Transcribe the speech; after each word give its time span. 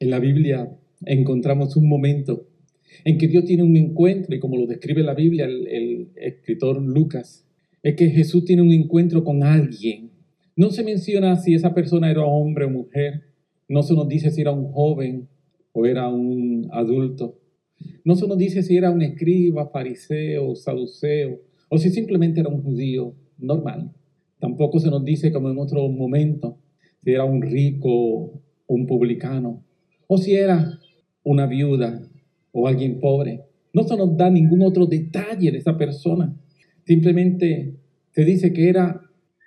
En 0.00 0.08
la 0.08 0.18
Biblia 0.18 0.74
encontramos 1.04 1.76
un 1.76 1.86
momento 1.86 2.46
en 3.04 3.18
que 3.18 3.28
Dios 3.28 3.44
tiene 3.44 3.62
un 3.62 3.76
encuentro, 3.76 4.34
y 4.34 4.40
como 4.40 4.56
lo 4.56 4.66
describe 4.66 5.02
la 5.02 5.12
Biblia 5.12 5.44
el, 5.44 6.08
escritor 6.16 6.80
Lucas, 6.80 7.46
es 7.82 7.96
que 7.96 8.08
Jesús 8.08 8.46
tiene 8.46 8.62
un 8.62 8.72
encuentro 8.72 9.22
con 9.22 9.42
alguien. 9.42 10.10
No 10.56 10.70
se 10.70 10.84
menciona 10.84 11.36
si 11.36 11.52
esa 11.52 11.74
persona 11.74 12.10
era 12.10 12.24
hombre 12.24 12.64
o 12.64 12.70
mujer, 12.70 13.24
no 13.68 13.82
se 13.82 13.92
nos 13.92 14.08
dice 14.08 14.30
si 14.30 14.40
era 14.40 14.52
un 14.52 14.72
joven 14.72 15.28
o 15.72 15.84
era 15.84 16.08
un 16.08 16.68
adulto, 16.72 17.38
no 18.02 18.16
se 18.16 18.26
nos 18.26 18.38
dice 18.38 18.62
si 18.62 18.78
era 18.78 18.90
un 18.90 19.02
escriba, 19.02 19.68
fariseo, 19.68 20.56
saduceo, 20.56 21.40
o 21.68 21.76
si 21.76 21.90
simplemente 21.90 22.40
era 22.40 22.48
un 22.48 22.62
judío 22.62 23.14
normal. 23.38 23.92
Tampoco 24.38 24.80
se 24.80 24.88
nos 24.88 25.04
dice, 25.04 25.30
como 25.30 25.50
en 25.50 25.58
otro 25.58 25.86
momento, 25.88 26.56
si 27.04 27.10
era 27.10 27.24
un 27.24 27.42
rico, 27.42 28.42
un 28.66 28.86
publicano, 28.86 29.62
o 30.12 30.18
si 30.18 30.34
era 30.34 30.80
una 31.22 31.46
viuda 31.46 32.02
o 32.50 32.66
alguien 32.66 32.98
pobre. 32.98 33.44
No 33.72 33.84
se 33.84 33.96
nos 33.96 34.16
da 34.16 34.28
ningún 34.28 34.60
otro 34.62 34.86
detalle 34.86 35.52
de 35.52 35.58
esa 35.58 35.78
persona. 35.78 36.36
Simplemente 36.84 37.76
se 38.10 38.24
dice 38.24 38.52
que 38.52 38.68
era 38.68 39.02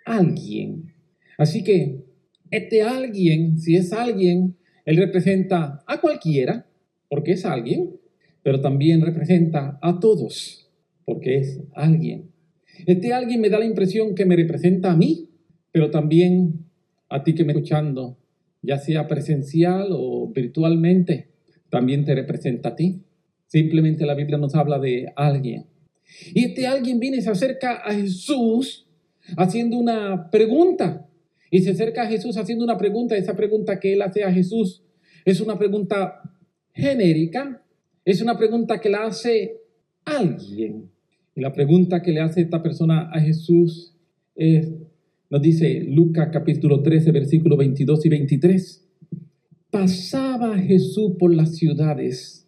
alguien. 0.06 0.94
Así 1.38 1.66
que 1.66 2.06
este 2.50 2.82
alguien, 2.82 3.60
si 3.60 3.76
es 3.76 3.92
alguien, 3.92 4.56
él 4.86 4.96
representa 4.96 5.84
a 5.86 6.00
cualquiera, 6.00 6.66
porque 7.10 7.34
es 7.34 7.44
alguien, 7.44 7.98
pero 8.42 8.62
también 8.62 9.02
representa 9.02 9.78
a 9.82 10.00
todos, 10.00 10.72
porque 11.04 11.40
es 11.40 11.60
alguien. 11.74 12.32
Este 12.86 13.12
alguien 13.12 13.42
me 13.42 13.50
da 13.50 13.60
la 13.60 13.66
impresión 13.66 14.16
que 14.16 14.26
me 14.26 14.38
representa 14.38 14.94
a 14.94 14.96
mí, 14.96 15.28
pero 15.74 15.92
también 15.92 16.68
a 17.10 17.22
ti 17.22 17.36
que 17.36 17.44
me 17.44 17.52
escuchando, 17.52 18.18
ya 18.64 18.78
sea 18.78 19.08
presencial 19.08 19.90
o 19.92 20.32
virtualmente, 20.34 21.30
también 21.70 22.06
te 22.06 22.16
representa 22.16 22.70
a 22.70 22.76
ti. 22.76 23.04
Simplemente 23.46 24.06
la 24.06 24.16
Biblia 24.16 24.38
nos 24.38 24.56
habla 24.56 24.80
de 24.80 25.12
alguien. 25.16 25.68
Y 26.34 26.46
este 26.46 26.66
alguien 26.66 27.00
viene 27.00 27.18
y 27.18 27.22
se 27.22 27.30
acerca 27.30 27.76
a 27.76 27.94
Jesús 27.94 28.88
haciendo 29.38 29.78
una 29.78 30.30
pregunta. 30.32 31.08
Y 31.52 31.62
se 31.62 31.72
acerca 31.72 32.04
a 32.04 32.08
Jesús 32.08 32.38
haciendo 32.38 32.64
una 32.64 32.78
pregunta. 32.78 33.16
Esa 33.16 33.36
pregunta 33.36 33.80
que 33.80 33.94
él 33.94 34.02
hace 34.02 34.24
a 34.24 34.32
Jesús 34.32 34.84
es 35.26 35.40
una 35.40 35.60
pregunta 35.60 36.22
genérica. 36.74 37.64
Es 38.06 38.22
una 38.22 38.38
pregunta 38.38 38.80
que 38.80 38.90
la 38.90 39.06
hace 39.06 39.58
alguien. 40.06 40.90
Y 41.36 41.42
la 41.42 41.54
pregunta 41.54 42.02
que 42.02 42.12
le 42.12 42.22
hace 42.22 42.42
esta 42.42 42.62
persona 42.62 43.10
a 43.12 43.20
Jesús 43.20 43.96
es, 44.36 44.72
nos 45.30 45.42
dice 45.42 45.82
Lucas 45.88 46.30
capítulo 46.32 46.82
13, 46.82 47.12
versículos 47.12 47.58
22 47.58 48.06
y 48.06 48.10
23. 48.10 48.90
Pasaba 49.72 50.58
Jesús 50.58 51.14
por 51.18 51.34
las 51.34 51.56
ciudades 51.56 52.48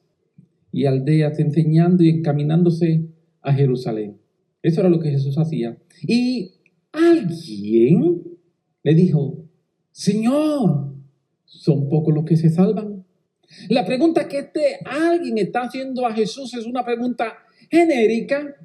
y 0.71 0.85
aldeas 0.85 1.39
enseñando 1.39 2.03
y 2.03 2.09
encaminándose 2.09 3.05
a 3.41 3.53
Jerusalén. 3.53 4.17
Eso 4.61 4.81
era 4.81 4.89
lo 4.89 4.99
que 4.99 5.11
Jesús 5.11 5.37
hacía. 5.37 5.77
Y 6.01 6.51
alguien 6.91 8.23
le 8.83 8.93
dijo, 8.93 9.45
Señor, 9.91 10.93
¿son 11.45 11.89
pocos 11.89 12.13
los 12.13 12.25
que 12.25 12.37
se 12.37 12.49
salvan? 12.49 13.05
La 13.69 13.85
pregunta 13.85 14.27
que 14.27 14.39
este 14.39 14.79
alguien 14.85 15.37
está 15.37 15.61
haciendo 15.63 16.05
a 16.05 16.13
Jesús 16.13 16.53
es 16.53 16.65
una 16.65 16.83
pregunta 16.83 17.33
genérica 17.69 18.55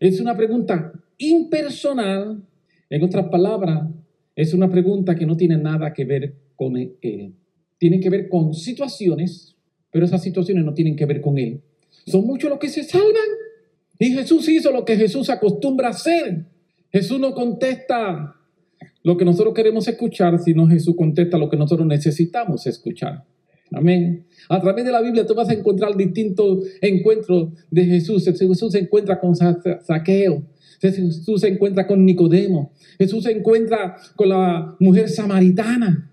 es 0.00 0.20
una 0.20 0.36
pregunta 0.36 0.92
impersonal. 1.18 2.42
En 2.90 3.02
otras 3.02 3.28
palabras, 3.28 3.88
es 4.34 4.54
una 4.54 4.70
pregunta 4.70 5.16
que 5.16 5.26
no 5.26 5.36
tiene 5.36 5.56
nada 5.58 5.92
que 5.92 6.04
ver 6.04 6.34
con 6.56 6.76
Él. 6.76 7.34
Tiene 7.76 8.00
que 8.00 8.10
ver 8.10 8.28
con 8.28 8.54
situaciones, 8.54 9.56
pero 9.90 10.04
esas 10.04 10.22
situaciones 10.22 10.64
no 10.64 10.74
tienen 10.74 10.96
que 10.96 11.06
ver 11.06 11.20
con 11.20 11.38
Él. 11.38 11.60
Son 12.06 12.26
muchos 12.26 12.48
los 12.48 12.58
que 12.58 12.68
se 12.68 12.84
salvan. 12.84 13.28
Y 13.98 14.12
Jesús 14.12 14.48
hizo 14.48 14.70
lo 14.70 14.84
que 14.84 14.96
Jesús 14.96 15.28
acostumbra 15.28 15.88
hacer. 15.88 16.46
Jesús 16.90 17.18
no 17.18 17.34
contesta 17.34 18.36
lo 19.02 19.16
que 19.16 19.24
nosotros 19.24 19.54
queremos 19.54 19.88
escuchar, 19.88 20.38
sino 20.38 20.66
Jesús 20.66 20.94
contesta 20.96 21.36
lo 21.36 21.48
que 21.48 21.56
nosotros 21.56 21.86
necesitamos 21.86 22.66
escuchar. 22.66 23.24
Amén. 23.72 24.24
A 24.48 24.60
través 24.60 24.84
de 24.84 24.92
la 24.92 25.00
Biblia 25.02 25.26
tú 25.26 25.34
vas 25.34 25.48
a 25.48 25.52
encontrar 25.52 25.96
distintos 25.96 26.64
encuentros 26.80 27.50
de 27.70 27.84
Jesús. 27.84 28.24
Jesús 28.24 28.72
se 28.72 28.78
encuentra 28.78 29.20
con 29.20 29.34
Saqueo. 29.36 30.44
Jesús 30.80 31.40
se 31.40 31.48
encuentra 31.48 31.86
con 31.86 32.04
Nicodemo. 32.04 32.72
Jesús 32.98 33.24
se 33.24 33.32
encuentra 33.32 33.96
con 34.16 34.28
la 34.28 34.76
mujer 34.78 35.08
samaritana. 35.08 36.12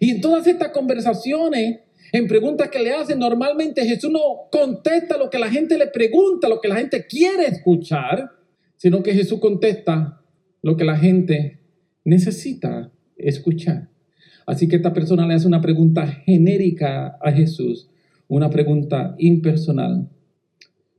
Y 0.00 0.10
en 0.10 0.20
todas 0.20 0.46
estas 0.46 0.68
conversaciones, 0.68 1.80
en 2.12 2.26
preguntas 2.26 2.68
que 2.68 2.78
le 2.78 2.92
hacen, 2.92 3.18
normalmente 3.18 3.86
Jesús 3.86 4.10
no 4.10 4.48
contesta 4.50 5.16
lo 5.16 5.30
que 5.30 5.38
la 5.38 5.50
gente 5.50 5.78
le 5.78 5.88
pregunta, 5.88 6.48
lo 6.48 6.60
que 6.60 6.68
la 6.68 6.76
gente 6.76 7.06
quiere 7.06 7.46
escuchar, 7.46 8.30
sino 8.76 9.02
que 9.02 9.14
Jesús 9.14 9.40
contesta 9.40 10.20
lo 10.62 10.76
que 10.76 10.84
la 10.84 10.96
gente 10.96 11.60
necesita 12.04 12.90
escuchar. 13.16 13.88
Así 14.46 14.68
que 14.68 14.76
esta 14.76 14.92
persona 14.92 15.26
le 15.26 15.34
hace 15.34 15.46
una 15.46 15.60
pregunta 15.60 16.06
genérica 16.06 17.18
a 17.20 17.32
Jesús, 17.32 17.88
una 18.28 18.50
pregunta 18.50 19.14
impersonal. 19.18 20.08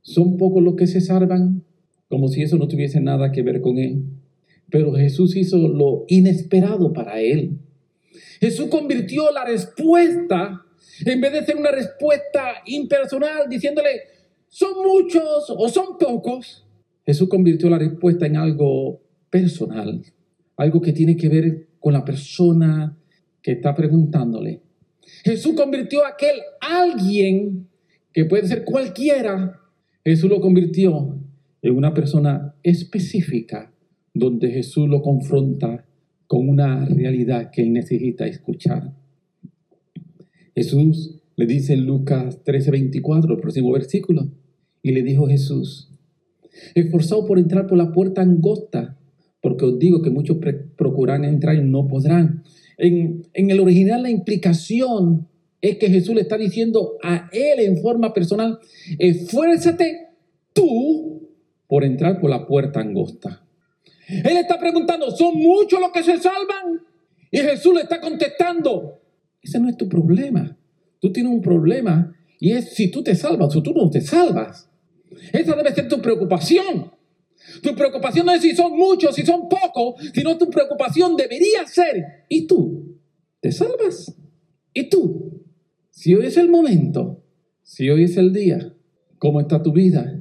¿Son 0.02 0.36
pocos 0.36 0.62
los 0.62 0.74
que 0.74 0.86
se 0.86 1.00
salvan? 1.00 1.64
Como 2.08 2.28
si 2.28 2.42
eso 2.42 2.56
no 2.56 2.68
tuviese 2.68 3.00
nada 3.00 3.32
que 3.32 3.42
ver 3.42 3.60
con 3.60 3.78
él. 3.78 4.04
Pero 4.70 4.92
Jesús 4.94 5.36
hizo 5.36 5.56
lo 5.56 6.04
inesperado 6.08 6.92
para 6.92 7.20
él. 7.20 7.58
Jesús 8.40 8.68
convirtió 8.68 9.30
la 9.32 9.44
respuesta, 9.44 10.64
en 11.04 11.20
vez 11.20 11.32
de 11.32 11.44
ser 11.44 11.56
una 11.56 11.70
respuesta 11.70 12.62
impersonal, 12.66 13.48
diciéndole, 13.48 13.90
son 14.48 14.82
muchos 14.82 15.52
o 15.56 15.68
son 15.68 15.98
pocos, 15.98 16.66
Jesús 17.04 17.28
convirtió 17.28 17.70
la 17.70 17.78
respuesta 17.78 18.26
en 18.26 18.36
algo 18.36 19.00
personal, 19.30 20.02
algo 20.56 20.80
que 20.80 20.92
tiene 20.92 21.16
que 21.16 21.28
ver 21.28 21.68
con 21.80 21.92
la 21.92 22.04
persona 22.04 22.96
que 23.42 23.52
está 23.52 23.74
preguntándole. 23.74 24.60
Jesús 25.24 25.54
convirtió 25.54 26.04
a 26.04 26.10
aquel 26.10 26.36
alguien, 26.60 27.68
que 28.12 28.24
puede 28.24 28.46
ser 28.46 28.64
cualquiera, 28.64 29.58
Jesús 30.04 30.28
lo 30.28 30.40
convirtió 30.40 31.18
en 31.62 31.76
una 31.76 31.94
persona 31.94 32.54
específica, 32.62 33.72
donde 34.14 34.50
Jesús 34.50 34.88
lo 34.88 35.02
confronta 35.02 35.84
con 36.26 36.48
una 36.48 36.84
realidad 36.86 37.50
que 37.50 37.62
él 37.62 37.72
necesita 37.72 38.26
escuchar. 38.26 38.94
Jesús 40.54 41.20
le 41.36 41.46
dice 41.46 41.74
en 41.74 41.86
Lucas 41.86 42.42
13:24, 42.44 43.34
el 43.34 43.40
próximo 43.40 43.72
versículo, 43.72 44.28
y 44.82 44.92
le 44.92 45.02
dijo 45.02 45.26
Jesús, 45.26 45.88
esforzado 46.74 47.26
por 47.26 47.38
entrar 47.38 47.66
por 47.66 47.78
la 47.78 47.92
puerta 47.92 48.22
angosta, 48.22 48.98
porque 49.40 49.64
os 49.64 49.78
digo 49.78 50.02
que 50.02 50.10
muchos 50.10 50.38
procuran 50.76 51.24
entrar 51.24 51.56
y 51.56 51.62
no 51.62 51.86
podrán. 51.86 52.42
En, 52.76 53.22
el 53.34 53.60
original 53.60 54.02
la 54.02 54.10
implicación 54.10 55.28
es 55.60 55.78
que 55.78 55.88
Jesús 55.88 56.14
le 56.14 56.22
está 56.22 56.36
diciendo 56.36 56.94
a 57.02 57.28
él 57.32 57.60
en 57.60 57.78
forma 57.78 58.12
personal, 58.12 58.58
esfuérzate 58.98 60.08
tú 60.52 61.07
por 61.68 61.84
entrar 61.84 62.20
por 62.20 62.30
la 62.30 62.46
puerta 62.46 62.80
angosta. 62.80 63.44
Él 64.08 64.36
está 64.38 64.58
preguntando, 64.58 65.10
¿son 65.10 65.36
muchos 65.36 65.78
los 65.80 65.92
que 65.92 66.02
se 66.02 66.18
salvan? 66.18 66.80
Y 67.30 67.38
Jesús 67.38 67.74
le 67.74 67.82
está 67.82 68.00
contestando, 68.00 69.00
ese 69.42 69.60
no 69.60 69.68
es 69.68 69.76
tu 69.76 69.88
problema. 69.88 70.56
Tú 70.98 71.12
tienes 71.12 71.30
un 71.30 71.42
problema 71.42 72.16
y 72.40 72.52
es 72.52 72.74
si 72.74 72.90
tú 72.90 73.02
te 73.02 73.14
salvas 73.14 73.54
o 73.54 73.62
tú 73.62 73.72
no 73.74 73.90
te 73.90 74.00
salvas. 74.00 74.68
Esa 75.32 75.54
debe 75.54 75.74
ser 75.74 75.88
tu 75.88 76.00
preocupación. 76.00 76.90
Tu 77.62 77.74
preocupación 77.74 78.26
no 78.26 78.32
es 78.32 78.42
si 78.42 78.54
son 78.54 78.76
muchos, 78.76 79.14
si 79.14 79.24
son 79.24 79.48
pocos, 79.48 79.94
sino 80.14 80.36
tu 80.36 80.50
preocupación 80.50 81.16
debería 81.16 81.66
ser, 81.66 82.24
¿y 82.28 82.46
tú? 82.46 82.98
¿Te 83.40 83.52
salvas? 83.52 84.14
¿Y 84.72 84.88
tú? 84.88 85.44
Si 85.90 86.14
hoy 86.14 86.26
es 86.26 86.36
el 86.36 86.48
momento, 86.48 87.22
si 87.62 87.88
hoy 87.90 88.04
es 88.04 88.16
el 88.16 88.32
día, 88.32 88.74
¿cómo 89.18 89.40
está 89.40 89.62
tu 89.62 89.72
vida? 89.72 90.18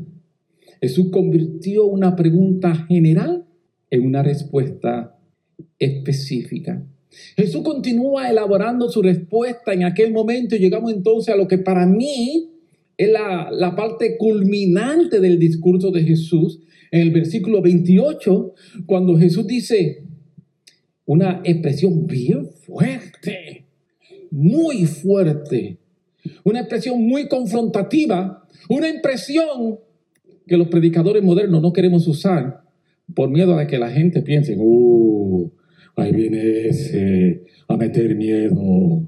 Jesús 0.81 1.07
convirtió 1.11 1.85
una 1.85 2.15
pregunta 2.15 2.73
general 2.87 3.45
en 3.89 4.05
una 4.05 4.23
respuesta 4.23 5.17
específica. 5.79 6.85
Jesús 7.35 7.61
continúa 7.63 8.29
elaborando 8.29 8.89
su 8.89 9.01
respuesta 9.01 9.73
en 9.73 9.83
aquel 9.83 10.11
momento 10.11 10.55
y 10.55 10.59
llegamos 10.59 10.91
entonces 10.93 11.33
a 11.33 11.37
lo 11.37 11.47
que 11.47 11.57
para 11.57 11.85
mí 11.85 12.49
es 12.97 13.11
la, 13.11 13.75
parte 13.75 14.17
culminante 14.17 15.19
del 15.19 15.39
discurso 15.39 15.91
de 15.91 16.03
Jesús 16.03 16.59
en 16.91 17.01
el 17.01 17.11
versículo 17.11 17.61
28, 17.61 18.53
cuando 18.85 19.17
Jesús 19.17 19.45
dice 19.45 20.03
una 21.05 21.41
expresión 21.43 22.07
bien 22.07 22.49
fuerte, 22.49 23.65
muy 24.31 24.85
fuerte, 24.85 25.77
una 26.43 26.61
expresión 26.61 27.01
muy 27.05 27.27
confrontativa, 27.27 28.47
una 28.69 28.89
impresión 28.89 29.79
que 30.47 30.57
los 30.57 30.67
predicadores 30.67 31.23
modernos 31.23 31.61
no 31.61 31.73
queremos 31.73 32.07
usar 32.07 32.63
por 33.13 33.29
miedo 33.29 33.57
a 33.57 33.67
que 33.67 33.77
la 33.77 33.89
gente 33.89 34.21
piense, 34.21 34.55
uh, 34.57 35.51
ahí 35.95 36.13
viene 36.13 36.67
ese 36.67 37.43
a 37.67 37.77
meter 37.77 38.15
miedo. 38.15 39.07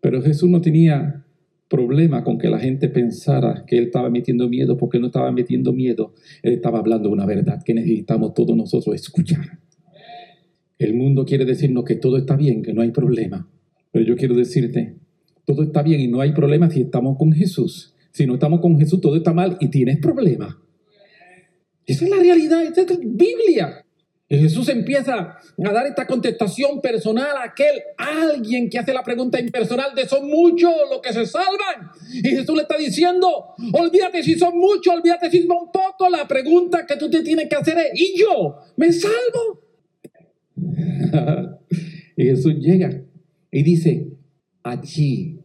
Pero 0.00 0.22
Jesús 0.22 0.48
no 0.48 0.60
tenía 0.60 1.24
problema 1.68 2.24
con 2.24 2.36
que 2.38 2.48
la 2.48 2.58
gente 2.58 2.88
pensara 2.88 3.64
que 3.66 3.78
él 3.78 3.84
estaba 3.84 4.10
metiendo 4.10 4.48
miedo, 4.48 4.76
porque 4.76 4.96
él 4.96 5.02
no 5.02 5.06
estaba 5.06 5.30
metiendo 5.30 5.72
miedo, 5.72 6.14
él 6.42 6.54
estaba 6.54 6.80
hablando 6.80 7.10
una 7.10 7.26
verdad 7.26 7.62
que 7.64 7.74
necesitamos 7.74 8.34
todos 8.34 8.56
nosotros 8.56 8.94
escuchar. 8.94 9.60
El 10.78 10.94
mundo 10.94 11.24
quiere 11.24 11.44
decirnos 11.44 11.84
que 11.84 11.94
todo 11.94 12.16
está 12.16 12.36
bien, 12.36 12.62
que 12.62 12.72
no 12.72 12.82
hay 12.82 12.90
problema. 12.90 13.48
Pero 13.92 14.04
yo 14.04 14.16
quiero 14.16 14.34
decirte, 14.34 14.96
todo 15.44 15.62
está 15.62 15.82
bien 15.82 16.00
y 16.00 16.08
no 16.08 16.20
hay 16.20 16.32
problema 16.32 16.70
si 16.70 16.80
estamos 16.80 17.16
con 17.18 17.32
Jesús. 17.32 17.94
Si 18.12 18.26
no 18.26 18.34
estamos 18.34 18.60
con 18.60 18.78
Jesús, 18.78 19.00
todo 19.00 19.14
está 19.14 19.32
mal 19.32 19.56
y 19.60 19.68
tienes 19.68 19.98
problemas. 19.98 20.56
Esa 21.90 22.04
es 22.04 22.10
la 22.10 22.18
realidad, 22.18 22.62
esa 22.62 22.82
es 22.82 22.90
la 22.90 22.96
Biblia. 23.00 23.84
Y 24.28 24.38
Jesús 24.38 24.68
empieza 24.68 25.38
a 25.58 25.72
dar 25.72 25.86
esta 25.88 26.06
contestación 26.06 26.80
personal 26.80 27.36
a 27.36 27.46
aquel 27.46 27.82
alguien 27.96 28.70
que 28.70 28.78
hace 28.78 28.94
la 28.94 29.02
pregunta 29.02 29.40
impersonal 29.40 29.92
de 29.92 30.06
son 30.06 30.28
muchos 30.28 30.72
los 30.88 31.00
que 31.00 31.12
se 31.12 31.26
salvan. 31.26 31.90
Y 32.12 32.28
Jesús 32.28 32.54
le 32.54 32.62
está 32.62 32.78
diciendo, 32.78 33.56
olvídate 33.72 34.22
si 34.22 34.38
son 34.38 34.56
muchos, 34.56 34.94
olvídate 34.94 35.32
si 35.32 35.42
son 35.42 35.72
pocos. 35.72 36.08
La 36.12 36.28
pregunta 36.28 36.86
que 36.86 36.94
tú 36.94 37.10
te 37.10 37.24
tienes 37.24 37.48
que 37.48 37.56
hacer 37.56 37.76
es, 37.78 37.90
¿y 37.94 38.16
yo 38.20 38.56
me 38.76 38.92
salvo? 38.92 39.64
y 42.16 42.24
Jesús 42.24 42.54
llega 42.60 43.02
y 43.50 43.62
dice, 43.64 44.12
allí 44.62 45.39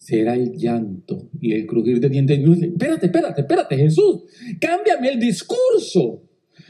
será 0.00 0.34
el 0.34 0.56
llanto 0.56 1.28
y 1.40 1.52
el 1.52 1.66
crujir 1.66 2.00
de 2.00 2.08
dientes. 2.08 2.38
Espérate, 2.38 3.06
espérate, 3.06 3.42
espérate, 3.42 3.76
Jesús, 3.76 4.22
cámbiame 4.58 5.10
el 5.10 5.20
discurso. 5.20 6.22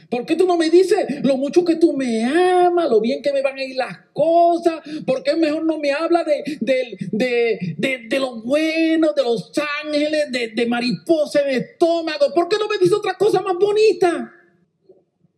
¿Por 0.09 0.25
qué 0.25 0.35
tú 0.35 0.45
no 0.45 0.57
me 0.57 0.69
dices 0.69 1.23
lo 1.23 1.37
mucho 1.37 1.63
que 1.63 1.77
tú 1.77 1.93
me 1.93 2.25
amas, 2.25 2.89
lo 2.89 2.99
bien 2.99 3.21
que 3.21 3.31
me 3.31 3.41
van 3.41 3.57
a 3.57 3.63
ir 3.63 3.77
las 3.77 3.99
cosas? 4.11 4.81
¿Por 5.05 5.23
qué 5.23 5.37
mejor 5.37 5.63
no 5.63 5.79
me 5.79 5.91
habla 5.91 6.25
de, 6.25 6.43
de, 6.59 7.75
de, 8.09 8.19
lo 8.19 8.43
bueno, 8.43 9.13
de 9.15 9.23
los 9.23 9.49
ángeles, 9.85 10.25
de, 10.29 10.65
mariposa 10.65 11.39
en 11.41 11.55
el 11.55 11.61
estómago? 11.61 12.33
¿Por 12.35 12.49
qué 12.49 12.57
no 12.59 12.67
me 12.67 12.77
dice 12.77 12.93
otra 12.93 13.13
cosa 13.13 13.41
más 13.41 13.55
bonita? 13.57 14.29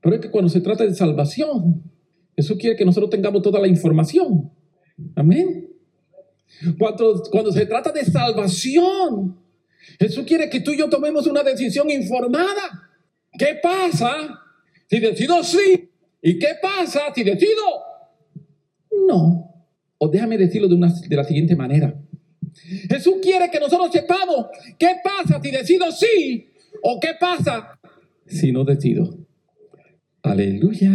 Pero 0.01 0.16
es 0.16 0.22
que 0.22 0.31
cuando 0.31 0.50
se 0.50 0.62
trata 0.62 0.84
de 0.84 0.95
salvación, 0.95 1.84
Jesús 2.36 2.57
quiere 2.57 2.75
que 2.75 2.86
nosotros 2.86 3.12
tengamos 3.12 3.44
toda 3.44 3.60
la 3.60 3.68
información. 3.68 4.51
Amén. 5.16 5.73
Cuando, 6.78 7.24
cuando 7.32 7.52
se 7.52 7.66
trata 7.66 7.92
de 7.92 8.06
salvación, 8.06 9.38
Jesús 10.00 10.26
quiere 10.26 10.50
que 10.50 10.62
tú 10.62 10.72
y 10.72 10.78
yo 10.78 10.90
tomemos 10.90 11.28
una 11.28 11.44
decisión 11.44 11.90
informada. 11.90 12.90
¿Qué 13.38 13.60
pasa 13.62 14.40
si 14.90 15.00
decido 15.00 15.44
sí, 15.44 15.90
¿y 16.22 16.38
qué 16.38 16.56
pasa 16.62 17.02
si 17.14 17.24
decido 17.24 17.64
no? 19.08 19.68
O 19.98 20.08
déjame 20.08 20.38
decirlo 20.38 20.68
de, 20.68 20.76
una, 20.76 20.94
de 20.94 21.16
la 21.16 21.24
siguiente 21.24 21.56
manera. 21.56 22.00
Jesús 22.90 23.16
quiere 23.22 23.50
que 23.50 23.60
nosotros 23.60 23.90
sepamos 23.92 24.48
qué 24.78 24.96
pasa 25.04 25.40
si 25.42 25.52
decido 25.52 25.92
sí 25.92 26.48
o 26.82 27.00
qué 27.00 27.12
pasa 27.20 27.80
si 28.26 28.52
no 28.52 28.64
decido. 28.64 29.18
Aleluya. 30.22 30.90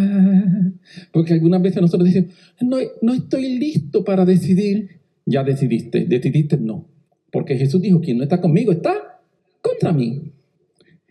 Porque 1.13 1.35
algunas 1.35 1.61
veces 1.61 1.83
nosotros 1.83 2.09
decimos, 2.09 2.35
no, 2.61 2.79
no 3.03 3.15
estoy 3.15 3.59
listo 3.59 4.05
para 4.05 4.25
decidir. 4.25 4.98
Ya 5.29 5.45
decidiste, 5.45 6.07
decidiste 6.07 6.57
no. 6.57 6.89
Porque 7.31 7.57
Jesús 7.57 7.83
dijo, 7.83 8.01
quien 8.01 8.17
no 8.17 8.23
está 8.23 8.41
conmigo 8.41 8.73
está 8.73 9.21
contra 9.61 9.93
mí. 9.93 10.33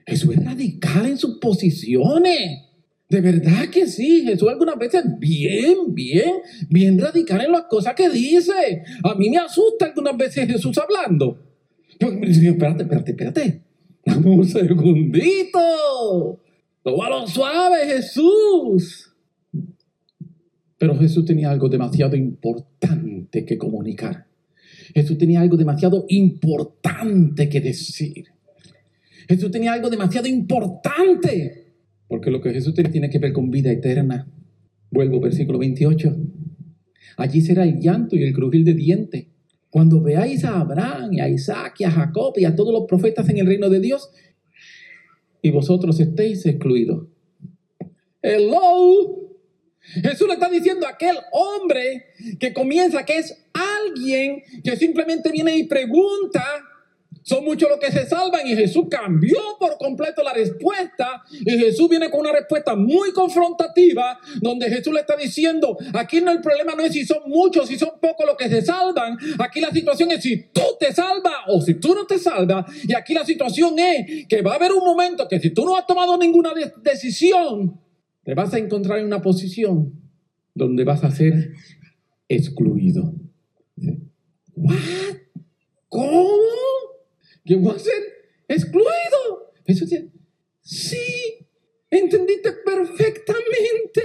Jesús 0.05 0.35
es 0.35 0.43
radical 0.43 1.05
en 1.05 1.17
sus 1.17 1.37
posiciones. 1.37 2.63
De 3.09 3.21
verdad 3.21 3.69
que 3.71 3.87
sí, 3.87 4.23
Jesús 4.25 4.49
algunas 4.49 4.77
veces 4.77 5.03
bien, 5.19 5.93
bien, 5.93 6.33
bien 6.69 6.99
radical 6.99 7.41
en 7.41 7.51
las 7.51 7.63
cosas 7.63 7.93
que 7.93 8.09
dice. 8.09 8.83
A 9.03 9.15
mí 9.15 9.29
me 9.29 9.37
asusta 9.37 9.85
algunas 9.85 10.17
veces 10.17 10.47
Jesús 10.47 10.77
hablando. 10.77 11.39
Yo, 11.99 12.09
espérate, 12.09 12.83
espérate, 12.83 13.11
espérate. 13.11 13.61
Dame 14.05 14.29
un 14.29 14.45
segundito. 14.45 15.59
Lo 16.83 17.27
suave, 17.27 17.85
Jesús. 17.85 19.06
Pero 20.77 20.97
Jesús 20.97 21.25
tenía 21.25 21.49
algo 21.49 21.69
demasiado 21.69 22.15
importante 22.15 23.45
que 23.45 23.57
comunicar. 23.57 24.27
Jesús 24.93 25.17
tenía 25.17 25.41
algo 25.41 25.57
demasiado 25.57 26.05
importante 26.09 27.49
que 27.49 27.61
decir. 27.61 28.25
Jesús 29.27 29.51
tenía 29.51 29.73
algo 29.73 29.89
demasiado 29.89 30.27
importante. 30.27 31.73
Porque 32.07 32.31
lo 32.31 32.41
que 32.41 32.53
Jesús 32.53 32.73
tiene 32.73 33.09
que 33.09 33.19
ver 33.19 33.33
con 33.33 33.49
vida 33.51 33.71
eterna. 33.71 34.27
Vuelvo, 34.91 35.19
versículo 35.19 35.59
28. 35.59 36.15
Allí 37.17 37.41
será 37.41 37.63
el 37.63 37.79
llanto 37.79 38.15
y 38.15 38.23
el 38.23 38.33
crujir 38.33 38.63
de 38.63 38.73
dientes. 38.73 39.25
Cuando 39.69 40.01
veáis 40.01 40.45
a 40.45 40.59
Abraham 40.59 41.13
y 41.13 41.19
a 41.19 41.27
Isaac 41.27 41.75
y 41.79 41.83
a 41.83 41.91
Jacob 41.91 42.33
y 42.37 42.45
a 42.45 42.55
todos 42.55 42.71
los 42.71 42.85
profetas 42.87 43.27
en 43.29 43.39
el 43.39 43.47
reino 43.47 43.69
de 43.69 43.81
Dios, 43.81 44.09
y 45.41 45.51
vosotros 45.51 45.99
estéis 45.99 46.45
excluidos. 46.45 47.07
Hello. 48.21 49.26
Jesús 49.93 50.27
le 50.27 50.33
está 50.33 50.49
diciendo 50.49 50.85
a 50.85 50.91
aquel 50.91 51.17
hombre 51.31 52.13
que 52.39 52.53
comienza, 52.53 53.05
que 53.05 53.17
es 53.17 53.37
alguien 53.53 54.43
que 54.63 54.75
simplemente 54.75 55.31
viene 55.31 55.55
y 55.55 55.63
pregunta, 55.63 56.43
son 57.27 57.43
muchos 57.43 57.69
los 57.69 57.77
que 57.77 57.91
se 57.91 58.05
salvan 58.07 58.47
y 58.47 58.55
Jesús 58.55 58.85
cambió 58.89 59.37
por 59.59 59.77
completo 59.77 60.23
la 60.23 60.31
respuesta. 60.31 61.23
Y 61.29 61.57
Jesús 61.57 61.89
viene 61.89 62.09
con 62.09 62.21
una 62.21 62.31
respuesta 62.31 62.73
muy 62.73 63.11
confrontativa 63.11 64.17
donde 64.39 64.69
Jesús 64.69 64.93
le 64.93 65.01
está 65.01 65.17
diciendo, 65.17 65.77
aquí 65.93 66.21
no 66.21 66.31
el 66.31 66.39
problema 66.39 66.73
no 66.73 66.83
es 66.83 66.93
si 66.93 67.05
son 67.05 67.23
muchos, 67.27 67.67
si 67.67 67.77
son 67.77 67.99
pocos 68.01 68.25
los 68.25 68.37
que 68.37 68.47
se 68.47 68.61
salvan, 68.61 69.17
aquí 69.39 69.59
la 69.59 69.71
situación 69.71 70.09
es 70.11 70.23
si 70.23 70.37
tú 70.53 70.61
te 70.79 70.93
salvas 70.93 71.33
o 71.47 71.59
si 71.59 71.73
tú 71.73 71.93
no 71.93 72.05
te 72.05 72.17
salvas. 72.17 72.65
Y 72.87 72.93
aquí 72.93 73.13
la 73.13 73.25
situación 73.25 73.77
es 73.77 74.25
que 74.29 74.41
va 74.41 74.53
a 74.53 74.55
haber 74.55 74.71
un 74.71 74.85
momento 74.85 75.27
que 75.27 75.41
si 75.41 75.49
tú 75.49 75.65
no 75.65 75.75
has 75.75 75.85
tomado 75.85 76.17
ninguna 76.17 76.53
decisión, 76.81 77.77
te 78.27 78.33
vas 78.33 78.53
a 78.53 78.57
encontrar 78.57 78.99
en 78.99 79.05
una 79.05 79.21
posición 79.21 79.93
donde 80.53 80.83
vas 80.83 81.01
a 81.05 81.11
ser 81.11 81.53
excluido. 82.27 83.15
¿What? 84.53 84.75
¿Cómo? 85.87 86.27
que 87.45 87.55
voy 87.55 87.73
a 87.73 87.79
ser 87.79 88.03
excluido. 88.49 89.53
Jesús 89.65 89.89
dice, 89.89 90.11
sí, 90.59 90.97
entendiste 91.89 92.51
perfectamente. 92.65 94.01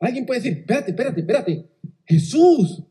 Alguien 0.00 0.26
puede 0.26 0.40
decir, 0.40 0.58
espérate, 0.58 0.90
espérate, 0.90 1.20
espérate. 1.20 1.68
Jesús, 2.04 2.82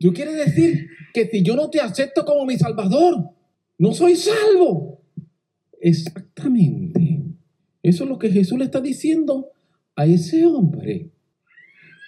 tú 0.00 0.12
quieres 0.12 0.44
decir 0.44 0.88
que 1.14 1.28
si 1.28 1.44
yo 1.44 1.54
no 1.54 1.70
te 1.70 1.80
acepto 1.80 2.24
como 2.24 2.44
mi 2.46 2.58
Salvador, 2.58 3.30
no 3.78 3.94
soy 3.94 4.16
salvo. 4.16 5.04
Exactamente. 5.80 7.19
Eso 7.90 8.04
es 8.04 8.10
lo 8.10 8.20
que 8.20 8.30
Jesús 8.30 8.56
le 8.56 8.66
está 8.66 8.80
diciendo 8.80 9.50
a 9.96 10.06
ese 10.06 10.46
hombre. 10.46 11.10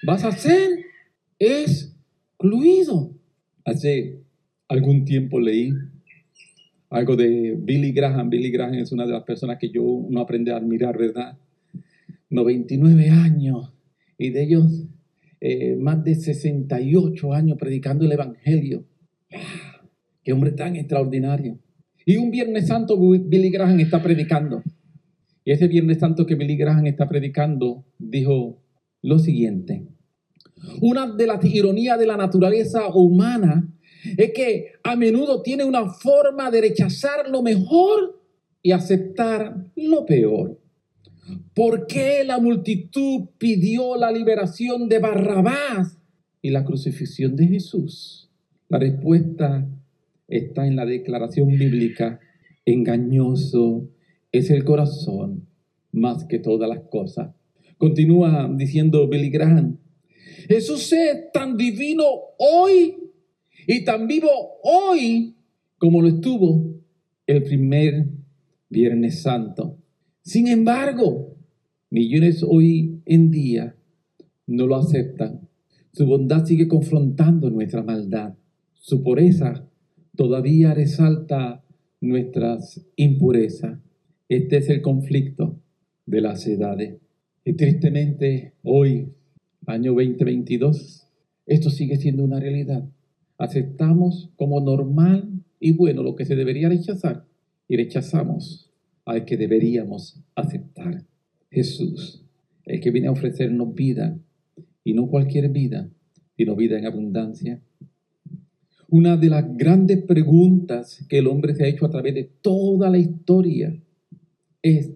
Vas 0.07 0.23
a 0.23 0.31
ser 0.31 0.71
excluido. 1.41 3.11
Hace 3.65 4.21
algún 4.69 5.05
tiempo 5.05 5.41
leí 5.41 5.73
algo 6.89 7.17
de 7.17 7.57
Billy 7.59 7.91
Graham. 7.91 8.31
Billy 8.31 8.53
Graham 8.53 8.75
es 8.75 8.93
una 8.93 9.07
de 9.07 9.13
las 9.13 9.25
personas 9.25 9.59
que 9.59 9.71
yo 9.71 10.07
no 10.09 10.21
aprende 10.21 10.53
a 10.53 10.57
admirar, 10.59 10.97
¿verdad? 10.97 11.37
99 12.31 13.11
años 13.11 13.73
y 14.17 14.31
de 14.31 14.45
ellos 14.45 14.87
eh, 15.41 15.75
más 15.75 16.05
de 16.05 16.15
68 16.15 17.33
años 17.33 17.59
predicando 17.59 18.05
el 18.05 18.13
Evangelio. 18.13 18.85
¡Qué 20.23 20.33
hombre 20.33 20.53
tan 20.53 20.77
extraordinario! 20.77 21.59
Y 22.07 22.19
un 22.19 22.31
Viernes 22.31 22.69
Santo 22.69 22.97
Billy 22.97 23.51
Graham 23.51 23.81
está 23.81 24.01
predicando. 24.01 24.63
Y 25.45 25.53
ese 25.53 25.69
Viernes 25.69 25.99
Santo 25.99 26.27
que 26.27 26.35
Billy 26.35 26.57
Graham 26.57 26.87
está 26.87 27.09
predicando 27.09 27.85
dijo 27.99 28.63
lo 29.03 29.19
siguiente. 29.19 29.87
Una 30.81 31.13
de 31.13 31.27
las 31.27 31.45
ironías 31.45 31.99
de 31.99 32.07
la 32.07 32.17
naturaleza 32.17 32.87
humana 32.95 33.69
es 34.17 34.33
que 34.33 34.73
a 34.83 34.97
menudo 34.97 35.43
tiene 35.43 35.65
una 35.65 35.89
forma 35.89 36.51
de 36.51 36.61
rechazar 36.61 37.29
lo 37.29 37.43
mejor 37.43 38.21
y 38.63 38.73
aceptar 38.73 39.67
lo 39.77 40.07
peor. 40.07 40.61
¿Por 41.55 41.87
qué 41.87 42.25
la 42.25 42.39
multitud 42.39 43.29
pidió 43.39 43.97
la 43.97 44.11
liberación 44.11 44.89
de 44.89 44.99
Barrabás 44.99 45.99
y 46.41 46.51
la 46.51 46.65
crucifixión 46.65 47.37
de 47.37 47.47
Jesús? 47.47 48.31
La 48.69 48.79
respuesta 48.79 49.69
está 50.29 50.67
en 50.67 50.77
la 50.77 50.87
declaración 50.87 51.49
bíblica. 51.49 52.21
Engañoso 52.65 53.89
es 54.33 54.51
el 54.51 54.65
corazón 54.65 55.47
más 55.93 56.25
que 56.25 56.39
todas 56.39 56.69
las 56.69 56.81
cosas. 56.91 57.35
Continúa 57.77 58.51
diciendo 58.57 59.07
Billy 59.09 59.31
Graham. 59.31 59.79
Jesús 60.49 60.93
es 60.93 61.31
tan 61.33 61.57
divino 61.57 62.05
hoy 62.39 62.97
y 63.67 63.85
tan 63.85 64.07
vivo 64.07 64.31
hoy 64.63 65.37
como 65.79 66.01
lo 66.01 66.09
estuvo 66.09 66.81
el 67.27 67.43
primer 67.43 68.09
Viernes 68.69 69.21
Santo. 69.23 69.79
Sin 70.23 70.49
embargo, 70.49 71.37
millones 71.91 72.43
hoy 72.49 73.03
en 73.05 73.31
día 73.31 73.77
no 74.47 74.67
lo 74.67 74.77
aceptan. 74.77 75.49
Su 75.93 76.07
bondad 76.07 76.47
sigue 76.47 76.69
confrontando 76.69 77.51
nuestra 77.51 77.83
maldad. 77.83 78.35
su 78.75 79.03
pureza 79.03 79.69
todavía 80.17 80.75
resalta 80.75 81.63
nuestras 82.01 82.85
impurezas. 82.97 83.79
Este 84.35 84.57
es 84.57 84.71
el 84.71 84.81
conflicto 84.81 85.61
de 86.07 86.23
las 86.23 86.47
edades. 86.47 86.97
Y 87.45 87.53
tristemente 87.53 88.55
hoy, 88.63 89.09
año 89.67 89.93
2022, 89.93 91.07
esto 91.45 91.69
sigue 91.69 91.99
siendo 91.99 92.25
una 92.25 92.41
realidad. 92.41 92.89
Aceptamos 93.37 94.31
como 94.37 94.63
normal 94.63 95.29
y 95.61 95.73
bueno 95.73 96.03
lo 96.03 96.17
que 96.17 96.25
se 96.25 96.35
debería 96.35 96.71
rechazar 96.71 97.27
y 97.69 97.77
rechazamos 97.77 98.71
al 99.05 99.27
que 99.27 99.37
deberíamos 99.37 100.19
aceptar. 100.35 101.05
Jesús, 101.51 102.25
el 102.65 102.81
que 102.81 102.91
viene 102.91 103.09
a 103.09 103.13
ofrecernos 103.13 103.75
vida 103.75 104.19
y 104.83 104.95
no 104.95 105.09
cualquier 105.09 105.51
vida, 105.51 105.91
sino 106.39 106.57
vida 106.57 106.79
en 106.79 106.87
abundancia. 106.87 107.61
Una 108.89 109.19
de 109.19 109.29
las 109.29 109.55
grandes 109.59 110.03
preguntas 110.03 111.05
que 111.07 111.19
el 111.19 111.27
hombre 111.27 111.55
se 111.55 111.65
ha 111.65 111.69
hecho 111.69 111.85
a 111.85 111.91
través 111.91 112.15
de 112.15 112.31
toda 112.41 112.89
la 112.89 112.97
historia 112.97 113.79
es, 114.63 114.91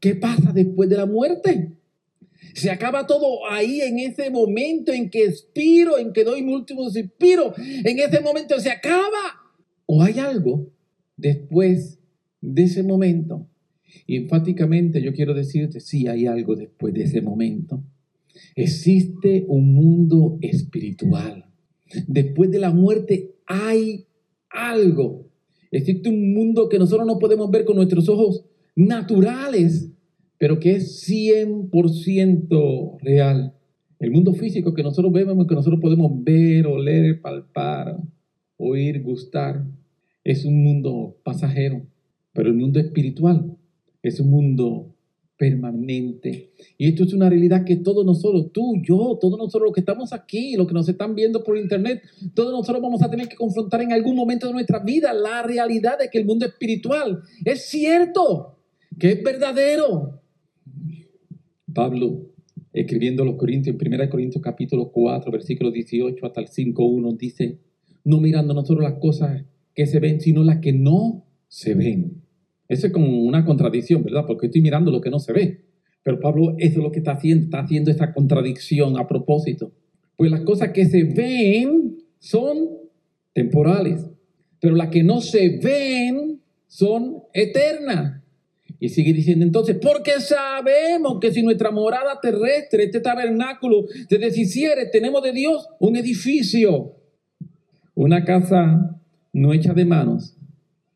¿qué 0.00 0.14
pasa 0.14 0.52
después 0.52 0.88
de 0.88 0.96
la 0.96 1.06
muerte? 1.06 1.72
Se 2.54 2.70
acaba 2.70 3.06
todo 3.06 3.48
ahí 3.48 3.80
en 3.80 3.98
ese 3.98 4.30
momento 4.30 4.92
en 4.92 5.10
que 5.10 5.24
expiro, 5.24 5.98
en 5.98 6.12
que 6.12 6.24
doy 6.24 6.42
mi 6.42 6.52
último 6.52 6.88
suspiro. 6.90 7.52
En 7.56 7.98
ese 7.98 8.20
momento 8.20 8.58
se 8.58 8.70
acaba. 8.70 9.52
¿O 9.86 10.02
hay 10.02 10.18
algo 10.18 10.68
después 11.16 11.98
de 12.40 12.62
ese 12.62 12.82
momento? 12.82 13.46
Y 14.06 14.16
enfáticamente 14.16 15.02
yo 15.02 15.12
quiero 15.12 15.34
decirte, 15.34 15.80
sí 15.80 16.08
hay 16.08 16.26
algo 16.26 16.56
después 16.56 16.94
de 16.94 17.04
ese 17.04 17.20
momento. 17.20 17.82
Existe 18.54 19.44
un 19.48 19.74
mundo 19.74 20.38
espiritual. 20.40 21.46
Después 22.06 22.50
de 22.50 22.58
la 22.58 22.70
muerte 22.70 23.34
hay 23.46 24.06
algo. 24.48 25.26
Existe 25.70 26.08
un 26.08 26.34
mundo 26.34 26.68
que 26.68 26.78
nosotros 26.78 27.06
no 27.06 27.18
podemos 27.18 27.50
ver 27.50 27.64
con 27.64 27.76
nuestros 27.76 28.08
ojos 28.08 28.44
naturales, 28.76 29.90
pero 30.38 30.58
que 30.58 30.76
es 30.76 31.08
100% 31.08 32.98
real. 33.00 33.54
El 33.98 34.10
mundo 34.10 34.32
físico 34.32 34.72
que 34.72 34.82
nosotros 34.82 35.12
vemos, 35.12 35.46
que 35.46 35.54
nosotros 35.54 35.80
podemos 35.80 36.10
ver, 36.24 36.66
oler, 36.66 37.20
palpar, 37.20 37.98
oír, 38.56 39.02
gustar, 39.02 39.64
es 40.24 40.44
un 40.44 40.62
mundo 40.62 41.16
pasajero, 41.22 41.86
pero 42.32 42.48
el 42.48 42.54
mundo 42.54 42.80
espiritual 42.80 43.56
es 44.02 44.20
un 44.20 44.30
mundo 44.30 44.94
permanente. 45.40 46.52
Y 46.76 46.88
esto 46.88 47.04
es 47.04 47.14
una 47.14 47.30
realidad 47.30 47.64
que 47.64 47.76
todos 47.76 48.04
nosotros, 48.04 48.52
tú, 48.52 48.74
yo, 48.82 49.16
todos 49.18 49.38
nosotros 49.38 49.68
los 49.68 49.72
que 49.72 49.80
estamos 49.80 50.12
aquí, 50.12 50.54
los 50.54 50.66
que 50.66 50.74
nos 50.74 50.86
están 50.86 51.14
viendo 51.14 51.42
por 51.42 51.56
internet, 51.56 52.02
todos 52.34 52.52
nosotros 52.52 52.82
vamos 52.82 53.02
a 53.02 53.10
tener 53.10 53.26
que 53.26 53.36
confrontar 53.36 53.80
en 53.80 53.92
algún 53.92 54.16
momento 54.16 54.46
de 54.46 54.52
nuestra 54.52 54.80
vida 54.80 55.14
la 55.14 55.42
realidad 55.42 55.98
de 55.98 56.10
que 56.10 56.18
el 56.18 56.26
mundo 56.26 56.44
espiritual 56.44 57.22
es 57.42 57.64
cierto, 57.70 58.58
que 58.98 59.12
es 59.12 59.22
verdadero, 59.22 60.20
Pablo, 61.72 62.26
escribiendo 62.72 63.22
a 63.22 63.26
los 63.26 63.36
Corintios, 63.36 63.76
en 63.78 63.94
1 63.94 64.10
Corintios 64.10 64.42
capítulo 64.42 64.90
4, 64.92 65.30
versículo 65.30 65.70
18 65.70 66.26
hasta 66.26 66.40
el 66.40 66.48
5.1, 66.48 67.16
dice, 67.16 67.58
no 68.04 68.20
mirando 68.20 68.54
no 68.54 68.64
solo 68.64 68.82
las 68.82 68.94
cosas 68.94 69.44
que 69.74 69.86
se 69.86 70.00
ven, 70.00 70.20
sino 70.20 70.44
las 70.44 70.58
que 70.58 70.72
no 70.72 71.24
se 71.48 71.74
ven. 71.74 72.22
Eso 72.68 72.86
es 72.86 72.92
como 72.92 73.22
una 73.22 73.44
contradicción, 73.44 74.04
¿verdad? 74.04 74.24
Porque 74.26 74.46
estoy 74.46 74.62
mirando 74.62 74.90
lo 74.90 75.00
que 75.00 75.10
no 75.10 75.18
se 75.18 75.32
ve. 75.32 75.64
Pero 76.02 76.20
Pablo 76.20 76.54
eso 76.58 76.78
es 76.78 76.84
lo 76.84 76.92
que 76.92 77.00
está 77.00 77.12
haciendo, 77.12 77.44
está 77.44 77.60
haciendo 77.60 77.90
esa 77.90 78.12
contradicción 78.12 78.98
a 78.98 79.06
propósito. 79.06 79.72
Pues 80.16 80.30
las 80.30 80.42
cosas 80.42 80.70
que 80.70 80.86
se 80.86 81.04
ven 81.04 81.98
son 82.18 82.68
temporales, 83.32 84.06
pero 84.60 84.76
las 84.76 84.88
que 84.88 85.02
no 85.02 85.20
se 85.20 85.58
ven 85.62 86.40
son 86.66 87.22
eternas. 87.32 88.19
Y 88.80 88.88
sigue 88.88 89.12
diciendo 89.12 89.44
entonces, 89.44 89.76
porque 89.80 90.12
sabemos 90.20 91.18
que 91.20 91.30
si 91.30 91.42
nuestra 91.42 91.70
morada 91.70 92.18
terrestre, 92.20 92.84
este 92.84 93.00
tabernáculo, 93.00 93.84
se 94.08 94.18
deshiciere, 94.18 94.86
tenemos 94.86 95.22
de 95.22 95.32
Dios 95.32 95.68
un 95.78 95.96
edificio, 95.96 96.96
una 97.94 98.24
casa 98.24 98.98
no 99.34 99.52
hecha 99.52 99.74
de 99.74 99.84
manos, 99.84 100.36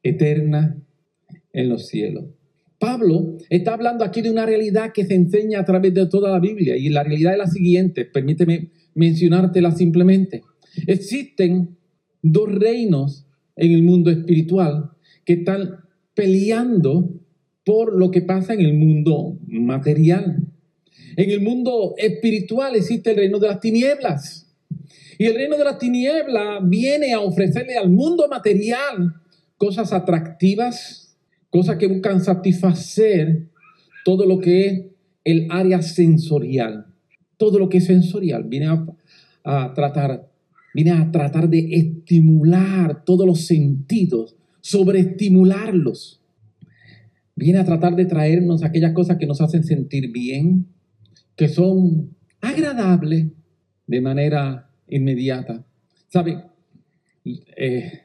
eterna 0.03 0.83
en 1.53 1.69
los 1.69 1.87
cielos. 1.87 2.25
Pablo 2.79 3.37
está 3.51 3.75
hablando 3.75 4.05
aquí 4.05 4.23
de 4.23 4.31
una 4.31 4.47
realidad 4.47 4.93
que 4.93 5.05
se 5.05 5.15
enseña 5.15 5.61
a 5.61 5.65
través 5.65 5.95
de 5.95 6.07
toda 6.07 6.31
la 6.31 6.41
Biblia 6.41 6.77
y 6.77 6.89
la 6.89 7.03
realidad 7.03 7.33
es 7.33 7.39
la 7.39 7.47
siguiente, 7.47 8.05
permíteme 8.05 8.71
mencionártela 8.95 9.73
simplemente. 9.73 10.43
Existen 10.87 11.77
dos 12.23 12.51
reinos 12.53 13.27
en 13.57 13.73
el 13.73 13.83
mundo 13.83 14.11
espiritual 14.11 14.91
que 15.25 15.35
están 15.35 15.85
peleando 16.15 17.24
por 17.65 17.99
lo 17.99 18.11
que 18.11 18.23
pasa 18.23 18.55
en 18.55 18.61
el 18.61 18.75
mundo 18.75 19.39
material. 19.47 20.37
En 21.17 21.31
el 21.31 21.41
mundo 21.41 21.95
espiritual 21.97 22.77
existe 22.77 23.11
el 23.11 23.17
reino 23.17 23.39
de 23.39 23.49
las 23.49 23.61
tinieblas. 23.61 24.47
Y 25.19 25.27
el 25.27 25.35
reino 25.35 25.57
de 25.57 25.65
las 25.65 25.79
tinieblas 25.79 26.59
viene 26.65 27.13
a 27.13 27.21
ofrecerle 27.21 27.77
al 27.77 27.89
mundo 27.91 28.29
material 28.29 29.15
cosas 29.57 29.93
atractivas, 29.93 31.17
cosas 31.51 31.77
que 31.77 31.87
buscan 31.87 32.23
satisfacer 32.23 33.47
todo 34.05 34.27
lo 34.27 34.41
que 34.41 34.67
es 34.67 34.83
el 35.25 35.47
área 35.51 35.81
sensorial. 35.81 36.87
Todo 37.37 37.59
lo 37.59 37.69
que 37.69 37.79
es 37.79 37.87
sensorial 37.87 38.45
viene 38.45 38.69
a, 39.45 39.73
tratar, 39.75 40.29
viene 40.75 40.91
a 40.91 41.11
tratar 41.11 41.49
de 41.49 41.69
estimular 41.71 43.05
todos 43.05 43.27
los 43.27 43.47
sentidos, 43.47 44.37
sobreestimularlos 44.61 46.24
viene 47.45 47.59
a 47.59 47.65
tratar 47.67 47.95
de 47.95 48.07
traernos 48.07 48.65
aquellas 48.65 48.95
cosas 48.95 49.19
que 49.19 49.27
nos 49.27 49.43
hacen 49.43 49.65
sentir 49.65 50.11
bien, 50.11 50.67
que 51.37 51.49
son 51.49 52.17
agradables 52.41 53.27
de 53.87 54.01
manera 54.01 54.71
inmediata. 54.89 55.63
¿Sabe? 56.09 56.43
Eh, 57.23 58.01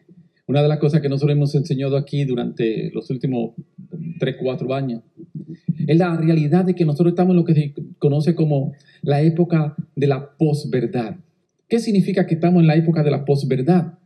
una 0.46 0.62
de 0.62 0.68
las 0.68 0.80
cosas 0.80 1.00
que 1.00 1.08
nosotros 1.08 1.38
hemos 1.38 1.56
enseñado 1.56 1.96
aquí 1.96 2.26
durante 2.26 2.92
los 2.94 3.10
últimos 3.12 3.52
3, 4.20 4.36
4 4.42 4.74
años 4.74 5.04
es 5.88 5.98
la 5.98 6.18
realidad 6.18 6.66
de 6.66 6.76
que 6.76 6.84
nosotros 6.84 7.14
estamos 7.14 7.32
en 7.32 7.38
lo 7.38 7.46
que 7.46 7.54
se 7.54 7.74
conoce 7.98 8.36
como 8.36 8.74
la 9.04 9.22
época 9.22 9.74
de 9.96 10.08
la 10.08 10.32
posverdad. 10.38 11.16
¿Qué 11.70 11.80
significa 11.80 12.28
que 12.28 12.34
estamos 12.34 12.60
en 12.60 12.68
la 12.68 12.76
época 12.76 13.04
de 13.04 13.12
la 13.12 13.24
posverdad? 13.24 13.99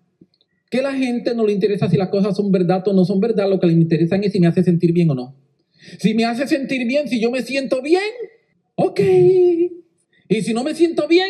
Que 0.74 0.82
la 0.82 0.96
gente 0.96 1.36
no 1.36 1.46
le 1.46 1.54
interesa 1.54 1.88
si 1.88 1.98
las 1.98 2.10
cosas 2.10 2.36
son 2.36 2.52
verdad 2.52 2.82
o 2.88 2.94
no 2.94 3.06
son 3.06 3.20
verdad, 3.20 3.48
lo 3.48 3.60
que 3.60 3.68
le 3.68 3.74
interesa 3.74 4.16
es 4.16 4.32
si 4.32 4.40
me 4.40 4.48
hace 4.48 4.64
sentir 4.64 4.92
bien 4.92 5.08
o 5.12 5.14
no. 5.14 5.36
Si 6.00 6.16
me 6.16 6.26
hace 6.26 6.48
sentir 6.48 6.88
bien, 6.88 7.08
si 7.08 7.22
yo 7.22 7.30
me 7.30 7.44
siento 7.44 7.80
bien, 7.84 8.10
ok. 8.74 9.00
Y 10.30 10.42
si 10.42 10.52
no 10.52 10.64
me 10.64 10.74
siento 10.74 11.08
bien, 11.08 11.30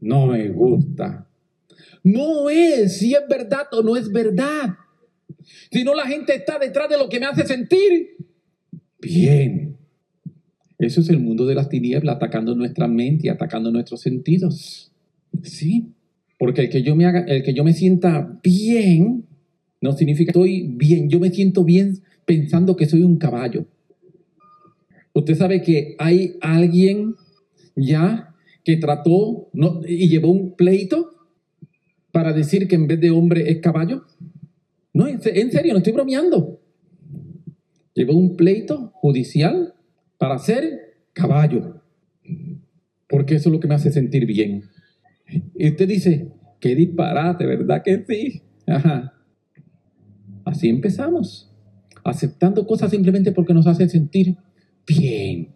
no 0.00 0.28
me 0.28 0.48
gusta. 0.48 1.28
No 2.02 2.48
es 2.48 2.96
si 2.96 3.12
es 3.12 3.20
verdad 3.28 3.66
o 3.72 3.82
no 3.82 3.94
es 3.94 4.10
verdad. 4.10 4.70
Si 5.70 5.84
no, 5.84 5.94
la 5.94 6.06
gente 6.06 6.34
está 6.34 6.58
detrás 6.58 6.88
de 6.88 6.96
lo 6.96 7.10
que 7.10 7.20
me 7.20 7.26
hace 7.26 7.44
sentir 7.44 8.16
bien. 9.02 9.76
Eso 10.78 11.02
es 11.02 11.10
el 11.10 11.18
mundo 11.18 11.44
de 11.44 11.56
las 11.56 11.68
tinieblas 11.68 12.16
atacando 12.16 12.54
nuestra 12.54 12.88
mente 12.88 13.26
y 13.26 13.28
atacando 13.28 13.70
nuestros 13.70 14.00
sentidos. 14.00 14.90
Sí. 15.42 15.92
Porque 16.42 16.62
el 16.62 16.70
que 16.70 16.82
yo 16.82 16.96
me 16.96 17.06
haga, 17.06 17.20
el 17.20 17.44
que 17.44 17.54
yo 17.54 17.62
me 17.62 17.72
sienta 17.72 18.40
bien, 18.42 19.26
no 19.80 19.92
significa 19.92 20.32
que 20.32 20.40
estoy 20.40 20.74
bien. 20.74 21.08
Yo 21.08 21.20
me 21.20 21.30
siento 21.30 21.62
bien 21.62 22.00
pensando 22.24 22.74
que 22.74 22.86
soy 22.86 23.04
un 23.04 23.16
caballo. 23.16 23.66
Usted 25.12 25.36
sabe 25.36 25.62
que 25.62 25.94
hay 26.00 26.38
alguien 26.40 27.14
ya 27.76 28.34
que 28.64 28.76
trató 28.76 29.50
y 29.86 30.08
llevó 30.08 30.32
un 30.32 30.56
pleito 30.56 31.12
para 32.10 32.32
decir 32.32 32.66
que 32.66 32.74
en 32.74 32.88
vez 32.88 32.98
de 32.98 33.12
hombre 33.12 33.48
es 33.48 33.60
caballo. 33.60 34.02
No, 34.92 35.06
en 35.06 35.22
serio, 35.22 35.72
no 35.72 35.78
estoy 35.78 35.92
bromeando. 35.92 36.60
Llevó 37.94 38.14
un 38.14 38.34
pleito 38.34 38.90
judicial 38.94 39.74
para 40.18 40.40
ser 40.40 40.96
caballo. 41.12 41.80
Porque 43.08 43.36
eso 43.36 43.48
es 43.48 43.52
lo 43.52 43.60
que 43.60 43.68
me 43.68 43.76
hace 43.76 43.92
sentir 43.92 44.26
bien. 44.26 44.64
Y 45.54 45.70
usted 45.70 45.88
dice, 45.88 46.31
qué 46.62 46.76
disparate, 46.76 47.44
¿verdad 47.44 47.82
que 47.82 48.04
sí? 48.08 48.40
Ajá. 48.68 49.12
Así 50.44 50.68
empezamos, 50.68 51.50
aceptando 52.04 52.66
cosas 52.66 52.90
simplemente 52.90 53.32
porque 53.32 53.52
nos 53.52 53.66
hacen 53.66 53.90
sentir 53.90 54.36
bien. 54.86 55.48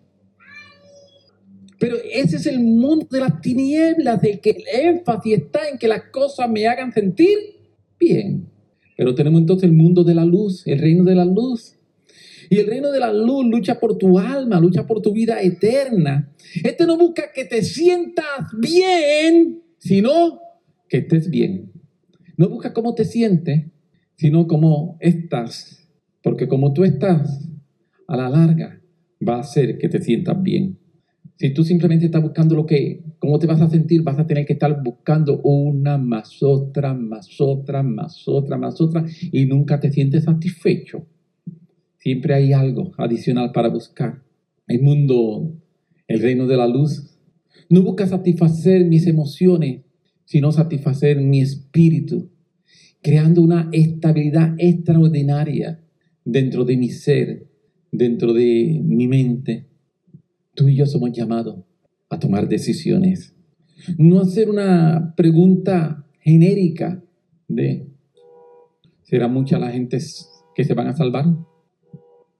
Pero 1.78 1.96
ese 2.12 2.36
es 2.36 2.46
el 2.46 2.58
mundo 2.58 3.06
de 3.08 3.20
las 3.20 3.40
tinieblas, 3.40 4.20
de 4.20 4.40
que 4.40 4.50
el 4.50 4.64
énfasis 4.96 5.38
está 5.38 5.68
en 5.68 5.78
que 5.78 5.86
las 5.86 6.10
cosas 6.10 6.50
me 6.50 6.66
hagan 6.66 6.92
sentir 6.92 7.38
bien. 8.00 8.48
Pero 8.96 9.14
tenemos 9.14 9.40
entonces 9.40 9.68
el 9.68 9.76
mundo 9.76 10.02
de 10.02 10.14
la 10.14 10.24
luz, 10.24 10.66
el 10.66 10.80
reino 10.80 11.04
de 11.04 11.14
la 11.14 11.24
luz. 11.24 11.76
Y 12.50 12.58
el 12.58 12.66
reino 12.66 12.90
de 12.90 13.00
la 13.00 13.12
luz 13.12 13.44
lucha 13.44 13.78
por 13.78 13.96
tu 13.96 14.18
alma, 14.18 14.58
lucha 14.58 14.86
por 14.86 15.02
tu 15.02 15.12
vida 15.12 15.40
eterna. 15.40 16.32
Este 16.64 16.84
no 16.86 16.96
busca 16.96 17.30
que 17.32 17.44
te 17.44 17.62
sientas 17.62 18.48
bien, 18.58 19.62
sino 19.78 20.45
que 20.88 20.98
estés 20.98 21.30
bien. 21.30 21.72
No 22.36 22.48
busca 22.48 22.72
cómo 22.72 22.94
te 22.94 23.04
sientes, 23.04 23.66
sino 24.16 24.46
cómo 24.46 24.96
estás. 25.00 25.88
Porque 26.22 26.48
como 26.48 26.72
tú 26.72 26.84
estás, 26.84 27.48
a 28.08 28.16
la 28.16 28.28
larga 28.28 28.80
va 29.26 29.36
a 29.36 29.40
hacer 29.40 29.78
que 29.78 29.88
te 29.88 30.00
sientas 30.00 30.42
bien. 30.42 30.78
Si 31.38 31.52
tú 31.52 31.64
simplemente 31.64 32.06
estás 32.06 32.22
buscando 32.22 32.54
lo 32.54 32.64
que, 32.64 33.02
cómo 33.18 33.38
te 33.38 33.46
vas 33.46 33.60
a 33.60 33.68
sentir, 33.68 34.02
vas 34.02 34.18
a 34.18 34.26
tener 34.26 34.46
que 34.46 34.54
estar 34.54 34.82
buscando 34.82 35.40
una 35.42 35.98
más 35.98 36.42
otra, 36.42 36.94
más 36.94 37.40
otra, 37.40 37.82
más 37.82 38.26
otra, 38.26 38.56
más 38.56 38.80
otra, 38.80 39.04
y 39.32 39.44
nunca 39.44 39.78
te 39.78 39.92
sientes 39.92 40.24
satisfecho. 40.24 41.06
Siempre 41.98 42.34
hay 42.34 42.52
algo 42.52 42.92
adicional 42.96 43.52
para 43.52 43.68
buscar. 43.68 44.22
El 44.66 44.82
mundo, 44.82 45.52
el 46.08 46.22
reino 46.22 46.46
de 46.46 46.56
la 46.56 46.66
luz, 46.66 47.18
no 47.68 47.82
busca 47.82 48.06
satisfacer 48.06 48.86
mis 48.86 49.06
emociones, 49.06 49.82
sino 50.26 50.52
satisfacer 50.52 51.20
mi 51.20 51.40
espíritu, 51.40 52.30
creando 53.00 53.40
una 53.40 53.70
estabilidad 53.72 54.54
extraordinaria 54.58 55.80
dentro 56.24 56.64
de 56.64 56.76
mi 56.76 56.90
ser, 56.90 57.46
dentro 57.90 58.34
de 58.34 58.82
mi 58.84 59.06
mente. 59.06 59.66
Tú 60.54 60.68
y 60.68 60.74
yo 60.74 60.84
somos 60.84 61.12
llamados 61.12 61.64
a 62.10 62.18
tomar 62.18 62.48
decisiones. 62.48 63.34
No 63.96 64.20
hacer 64.20 64.50
una 64.50 65.14
pregunta 65.16 66.06
genérica 66.20 67.02
de, 67.46 67.86
¿será 69.04 69.28
mucha 69.28 69.58
la 69.58 69.70
gente 69.70 69.98
que 70.54 70.64
se 70.64 70.74
van 70.74 70.88
a 70.88 70.96
salvar? 70.96 71.26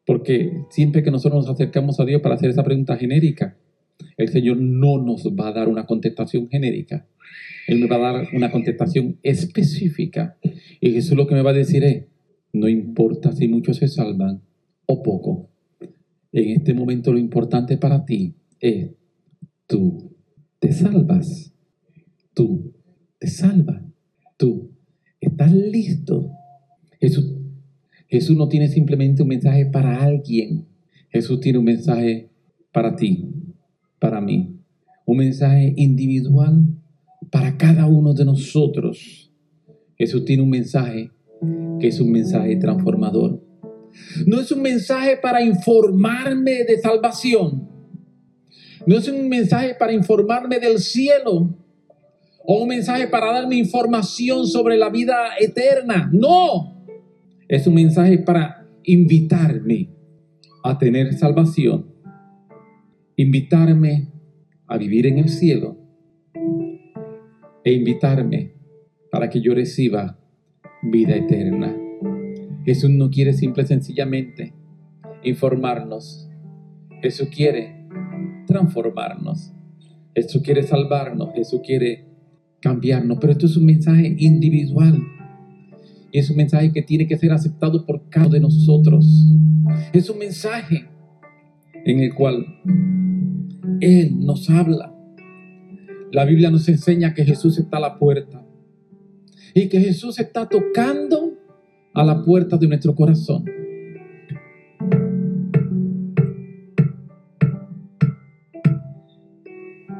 Porque 0.04 0.64
siempre 0.70 1.04
que 1.04 1.10
nosotros 1.12 1.46
nos 1.46 1.54
acercamos 1.54 2.00
a 2.00 2.04
Dios 2.04 2.20
para 2.20 2.34
hacer 2.34 2.50
esa 2.50 2.64
pregunta 2.64 2.96
genérica, 2.96 3.56
el 4.16 4.28
Señor 4.28 4.58
no 4.58 5.02
nos 5.02 5.26
va 5.26 5.48
a 5.48 5.52
dar 5.52 5.68
una 5.68 5.86
contestación 5.86 6.48
genérica. 6.48 7.06
Él 7.66 7.80
me 7.80 7.86
va 7.86 7.96
a 7.96 8.12
dar 8.12 8.28
una 8.32 8.50
contestación 8.50 9.18
específica. 9.22 10.38
Y 10.80 10.92
Jesús 10.92 11.16
lo 11.16 11.26
que 11.26 11.34
me 11.34 11.42
va 11.42 11.50
a 11.50 11.54
decir 11.54 11.84
es, 11.84 12.04
no 12.52 12.68
importa 12.68 13.32
si 13.32 13.48
muchos 13.48 13.76
se 13.78 13.88
salvan 13.88 14.42
o 14.86 15.02
poco. 15.02 15.50
En 16.32 16.50
este 16.50 16.74
momento 16.74 17.12
lo 17.12 17.18
importante 17.18 17.76
para 17.76 18.04
ti 18.04 18.34
es, 18.60 18.90
tú 19.66 20.16
te 20.58 20.72
salvas. 20.72 21.52
Tú 22.34 22.72
te 23.18 23.26
salvas. 23.26 23.82
Tú 24.36 24.70
estás 25.20 25.52
listo. 25.52 26.30
Jesús, 27.00 27.36
Jesús 28.08 28.36
no 28.36 28.48
tiene 28.48 28.68
simplemente 28.68 29.22
un 29.22 29.28
mensaje 29.28 29.66
para 29.66 30.02
alguien. 30.02 30.66
Jesús 31.10 31.40
tiene 31.40 31.58
un 31.58 31.64
mensaje 31.64 32.30
para 32.72 32.94
ti 32.96 33.45
para 33.98 34.20
mí, 34.20 34.60
un 35.04 35.16
mensaje 35.16 35.72
individual 35.76 36.64
para 37.30 37.56
cada 37.56 37.86
uno 37.86 38.12
de 38.14 38.24
nosotros. 38.24 39.32
Jesús 39.96 40.24
tiene 40.24 40.42
un 40.42 40.50
mensaje 40.50 41.10
que 41.80 41.88
es 41.88 42.00
un 42.00 42.10
mensaje 42.10 42.56
transformador. 42.56 43.42
No 44.26 44.40
es 44.40 44.52
un 44.52 44.62
mensaje 44.62 45.16
para 45.16 45.42
informarme 45.42 46.64
de 46.64 46.78
salvación. 46.78 47.68
No 48.86 48.96
es 48.96 49.08
un 49.08 49.28
mensaje 49.28 49.74
para 49.78 49.92
informarme 49.92 50.58
del 50.58 50.78
cielo. 50.78 51.56
O 52.44 52.62
un 52.62 52.68
mensaje 52.68 53.08
para 53.08 53.32
darme 53.32 53.56
información 53.56 54.46
sobre 54.46 54.76
la 54.76 54.90
vida 54.90 55.30
eterna. 55.40 56.10
No. 56.12 56.84
Es 57.48 57.66
un 57.66 57.74
mensaje 57.74 58.18
para 58.18 58.66
invitarme 58.84 59.88
a 60.62 60.78
tener 60.78 61.12
salvación 61.14 61.95
invitarme 63.16 64.08
a 64.66 64.76
vivir 64.76 65.06
en 65.06 65.18
el 65.18 65.30
cielo 65.30 65.78
e 67.64 67.72
invitarme 67.72 68.52
para 69.10 69.30
que 69.30 69.40
yo 69.40 69.54
reciba 69.54 70.18
vida 70.82 71.16
eterna. 71.16 71.74
Jesús 72.64 72.90
no 72.90 73.10
quiere 73.10 73.32
simple 73.32 73.64
sencillamente 73.64 74.52
informarnos. 75.22 76.28
Jesús 77.00 77.28
quiere 77.34 77.86
transformarnos. 78.46 79.52
Jesús 80.14 80.42
quiere 80.42 80.62
salvarnos. 80.62 81.32
Jesús 81.34 81.60
quiere 81.64 82.04
cambiarnos. 82.60 83.18
Pero 83.18 83.32
esto 83.32 83.46
es 83.46 83.56
un 83.56 83.64
mensaje 83.64 84.14
individual. 84.18 85.02
Y 86.12 86.18
es 86.18 86.28
un 86.30 86.36
mensaje 86.36 86.72
que 86.72 86.82
tiene 86.82 87.06
que 87.06 87.16
ser 87.16 87.32
aceptado 87.32 87.86
por 87.86 88.08
cada 88.10 88.26
uno 88.26 88.34
de 88.34 88.40
nosotros. 88.40 89.06
Es 89.92 90.10
un 90.10 90.18
mensaje 90.18 90.86
en 91.84 92.00
el 92.00 92.14
cual 92.14 92.44
Él 93.80 94.24
nos 94.24 94.48
habla. 94.50 94.92
La 96.12 96.24
Biblia 96.24 96.50
nos 96.50 96.68
enseña 96.68 97.14
que 97.14 97.24
Jesús 97.24 97.58
está 97.58 97.78
a 97.78 97.80
la 97.80 97.98
puerta 97.98 98.44
y 99.54 99.68
que 99.68 99.80
Jesús 99.80 100.18
está 100.18 100.48
tocando 100.48 101.34
a 101.94 102.04
la 102.04 102.22
puerta 102.22 102.56
de 102.56 102.68
nuestro 102.68 102.94
corazón. 102.94 103.44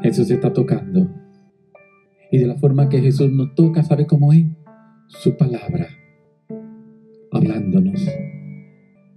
Jesús 0.02 0.30
está 0.30 0.52
tocando. 0.52 1.10
Y 2.30 2.38
de 2.38 2.46
la 2.46 2.56
forma 2.56 2.88
que 2.88 3.00
Jesús 3.00 3.30
nos 3.30 3.54
toca, 3.54 3.82
¿sabe 3.82 4.06
cómo 4.06 4.32
es? 4.32 4.44
Su 5.08 5.36
palabra, 5.36 5.88
hablándonos, 7.30 8.04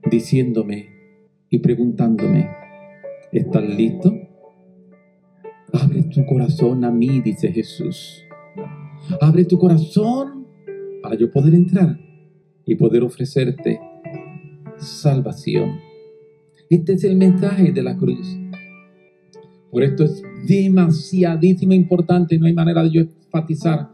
diciéndome 0.10 0.90
y 1.50 1.58
preguntándome, 1.60 2.48
¿Estás 3.32 3.64
listo? 3.64 4.29
Abre 5.74 6.04
tu 6.04 6.26
corazón 6.26 6.84
a 6.84 6.92
mí, 6.92 7.22
dice 7.22 7.52
Jesús. 7.52 8.26
Abre 9.22 9.46
tu 9.46 9.58
corazón 9.58 10.48
para 11.02 11.16
yo 11.16 11.32
poder 11.32 11.54
entrar 11.54 12.00
y 12.66 12.76
poder 12.76 13.04
ofrecerte 13.04 13.80
salvación. 14.78 15.80
Este 16.70 16.94
es 16.94 17.04
el 17.04 17.16
mensaje 17.16 17.72
de 17.72 17.84
la 17.84 17.98
cruz. 17.98 18.38
Por 19.72 19.84
esto 19.84 20.04
es 20.04 20.24
demasiadísimo 20.48 21.74
importante, 21.74 22.38
no 22.38 22.48
hay 22.48 22.54
manera 22.54 22.84
de 22.84 22.92
yo 22.92 23.02
enfatizar 23.02 23.90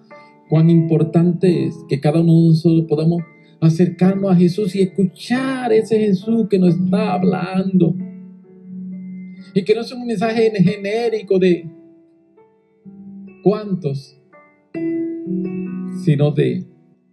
cuán 0.49 0.69
importante 0.69 1.65
es 1.65 1.75
que 1.89 1.99
cada 1.99 2.21
uno 2.21 2.33
de 2.33 2.47
nosotros 2.49 2.85
podamos 2.87 3.23
acercarnos 3.59 4.31
a 4.31 4.35
Jesús 4.35 4.75
y 4.75 4.81
escuchar 4.81 5.73
ese 5.73 5.99
Jesús 5.99 6.47
que 6.49 6.59
nos 6.59 6.75
está 6.75 7.13
hablando. 7.13 7.95
Y 9.57 9.63
que 9.63 9.73
no 9.73 9.81
es 9.81 9.91
un 9.93 10.05
mensaje 10.05 10.51
genérico 10.51 11.39
de 11.39 11.65
cuántos, 13.41 14.21
sino 16.03 16.31
de 16.31 16.65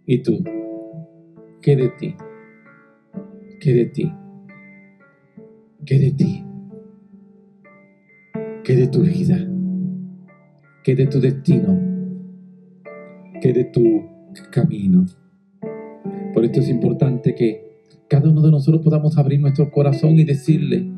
¿y 0.05 0.21
tú? 0.21 0.43
¿Qué 1.61 1.77
de 1.77 1.87
ti? 1.97 2.15
¿Qué 3.61 3.73
de 3.73 3.85
ti? 3.85 4.11
¿Qué 5.85 5.99
de 5.99 6.11
ti? 6.11 6.43
¿Qué 8.65 8.75
de 8.75 8.87
tu 8.87 9.03
vida? 9.03 9.37
¿Qué 10.83 10.95
de 10.95 11.07
tu 11.07 11.21
destino? 11.21 11.79
¿Qué 13.41 13.53
de 13.53 13.63
tu 13.63 14.03
camino? 14.51 15.05
Por 16.33 16.43
esto 16.43 16.59
es 16.59 16.67
importante 16.67 17.35
que 17.35 17.79
cada 18.09 18.29
uno 18.29 18.41
de 18.41 18.51
nosotros 18.51 18.83
podamos 18.83 19.17
abrir 19.17 19.39
nuestro 19.39 19.71
corazón 19.71 20.19
y 20.19 20.25
decirle, 20.25 20.92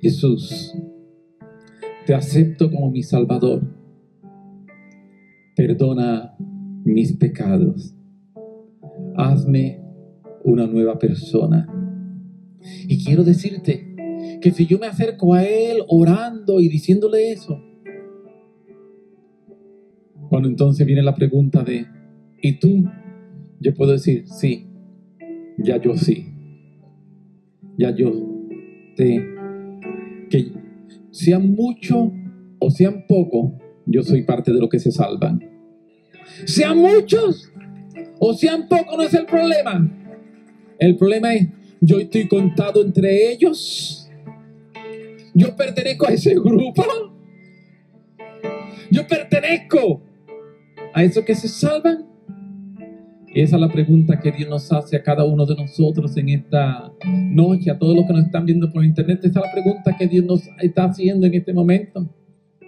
Jesús, 0.00 0.74
te 2.06 2.14
acepto 2.14 2.70
como 2.70 2.90
mi 2.90 3.02
Salvador. 3.02 3.62
Perdona 5.56 6.36
mis 6.84 7.12
pecados. 7.14 7.94
Hazme 9.16 9.80
una 10.44 10.66
nueva 10.66 10.98
persona. 10.98 11.66
Y 12.86 13.04
quiero 13.04 13.24
decirte 13.24 13.94
que 14.40 14.50
si 14.52 14.66
yo 14.66 14.78
me 14.78 14.86
acerco 14.86 15.34
a 15.34 15.44
Él 15.44 15.82
orando 15.88 16.60
y 16.60 16.68
diciéndole 16.68 17.32
eso, 17.32 17.60
cuando 20.28 20.48
entonces 20.48 20.86
viene 20.86 21.02
la 21.02 21.14
pregunta 21.14 21.62
de, 21.62 21.86
¿y 22.40 22.58
tú? 22.58 22.84
Yo 23.60 23.74
puedo 23.74 23.92
decir, 23.92 24.24
sí, 24.28 24.68
ya 25.58 25.80
yo 25.80 25.96
sí, 25.96 26.26
ya 27.76 27.94
yo 27.94 28.12
te 28.96 29.37
sean 31.18 31.52
mucho 31.52 32.12
o 32.60 32.70
sean 32.70 33.04
poco, 33.08 33.58
yo 33.86 34.02
soy 34.04 34.22
parte 34.22 34.52
de 34.52 34.60
lo 34.60 34.68
que 34.68 34.78
se 34.78 34.92
salvan. 34.92 35.40
Sean 36.44 36.78
muchos 36.78 37.52
o 38.20 38.34
sean 38.34 38.68
pocos, 38.68 38.96
no 38.96 39.02
es 39.02 39.14
el 39.14 39.26
problema. 39.26 39.90
El 40.78 40.96
problema 40.96 41.34
es, 41.34 41.48
yo 41.80 41.98
estoy 41.98 42.28
contado 42.28 42.82
entre 42.82 43.32
ellos. 43.32 44.08
Yo 45.34 45.56
pertenezco 45.56 46.06
a 46.06 46.12
ese 46.12 46.34
grupo. 46.34 46.84
Yo 48.90 49.06
pertenezco 49.06 50.00
a 50.94 51.02
esos 51.02 51.24
que 51.24 51.34
se 51.34 51.48
salvan. 51.48 52.07
Esa 53.34 53.56
es 53.56 53.60
la 53.60 53.68
pregunta 53.68 54.18
que 54.20 54.32
Dios 54.32 54.48
nos 54.48 54.72
hace 54.72 54.96
a 54.96 55.02
cada 55.02 55.24
uno 55.24 55.44
de 55.44 55.54
nosotros 55.54 56.16
en 56.16 56.30
esta 56.30 56.92
noche, 57.30 57.70
a 57.70 57.78
todos 57.78 57.94
los 57.94 58.06
que 58.06 58.12
nos 58.14 58.24
están 58.24 58.46
viendo 58.46 58.72
por 58.72 58.84
internet. 58.84 59.18
Esa 59.22 59.40
es 59.40 59.46
la 59.46 59.52
pregunta 59.52 59.96
que 59.98 60.06
Dios 60.06 60.24
nos 60.24 60.42
está 60.60 60.84
haciendo 60.84 61.26
en 61.26 61.34
este 61.34 61.52
momento. 61.52 62.08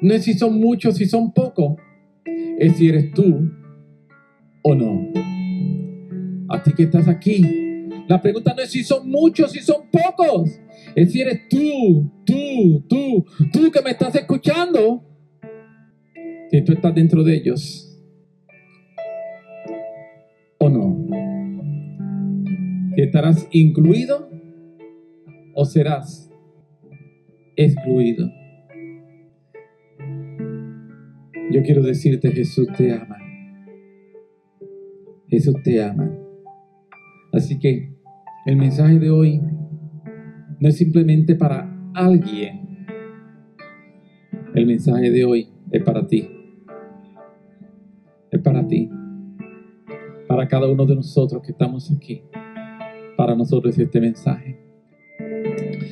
No 0.03 0.14
es 0.14 0.25
si 0.25 0.35
son 0.35 0.61
muchos, 0.61 0.96
si 0.96 1.07
son 1.07 1.33
pocos. 1.33 1.77
Es 2.59 2.77
si 2.77 2.88
eres 2.88 3.11
tú 3.12 3.51
o 4.62 4.75
no? 4.75 5.09
A 6.49 6.62
ti 6.62 6.73
que 6.75 6.83
estás 6.83 7.09
aquí, 7.09 7.42
la 8.07 8.20
pregunta 8.20 8.53
no 8.55 8.62
es 8.62 8.70
si 8.70 8.85
son 8.85 9.09
muchos, 9.09 9.53
si 9.53 9.61
son 9.61 9.83
pocos. 9.90 10.51
Es 10.94 11.12
si 11.12 11.20
eres 11.20 11.49
tú, 11.49 12.11
tú, 12.25 12.85
tú, 12.88 13.25
tú 13.53 13.70
que 13.70 13.81
me 13.83 13.92
estás 13.92 14.14
escuchando. 14.14 15.03
Si 16.51 16.61
tú 16.62 16.73
estás 16.73 16.94
dentro 16.94 17.23
de 17.23 17.37
ellos. 17.37 17.89
Estarás 22.96 23.48
incluido 23.53 24.31
o 25.55 25.64
serás 25.64 26.31
excluido. 27.57 28.31
Yo 31.50 31.62
quiero 31.62 31.83
decirte, 31.83 32.31
Jesús 32.31 32.68
te 32.76 32.92
ama. 32.92 33.16
Jesús 35.29 35.55
te 35.62 35.83
ama. 35.83 36.11
Así 37.33 37.59
que 37.59 37.92
el 38.46 38.57
mensaje 38.57 38.98
de 38.98 39.11
hoy 39.11 39.40
no 40.59 40.68
es 40.68 40.76
simplemente 40.76 41.35
para 41.35 41.68
alguien. 41.94 42.87
El 44.55 44.66
mensaje 44.66 45.11
de 45.11 45.24
hoy 45.24 45.48
es 45.70 45.83
para 45.83 46.07
ti. 46.07 46.29
Es 48.31 48.40
para 48.40 48.66
ti. 48.66 48.90
Para 50.29 50.46
cada 50.46 50.68
uno 50.68 50.87
de 50.87 50.96
nosotros 50.96 51.42
que 51.42 51.53
estamos 51.53 51.90
aquí. 51.90 52.22
Para 53.20 53.37
nosotros 53.37 53.78
este 53.78 54.00
mensaje. 54.00 54.56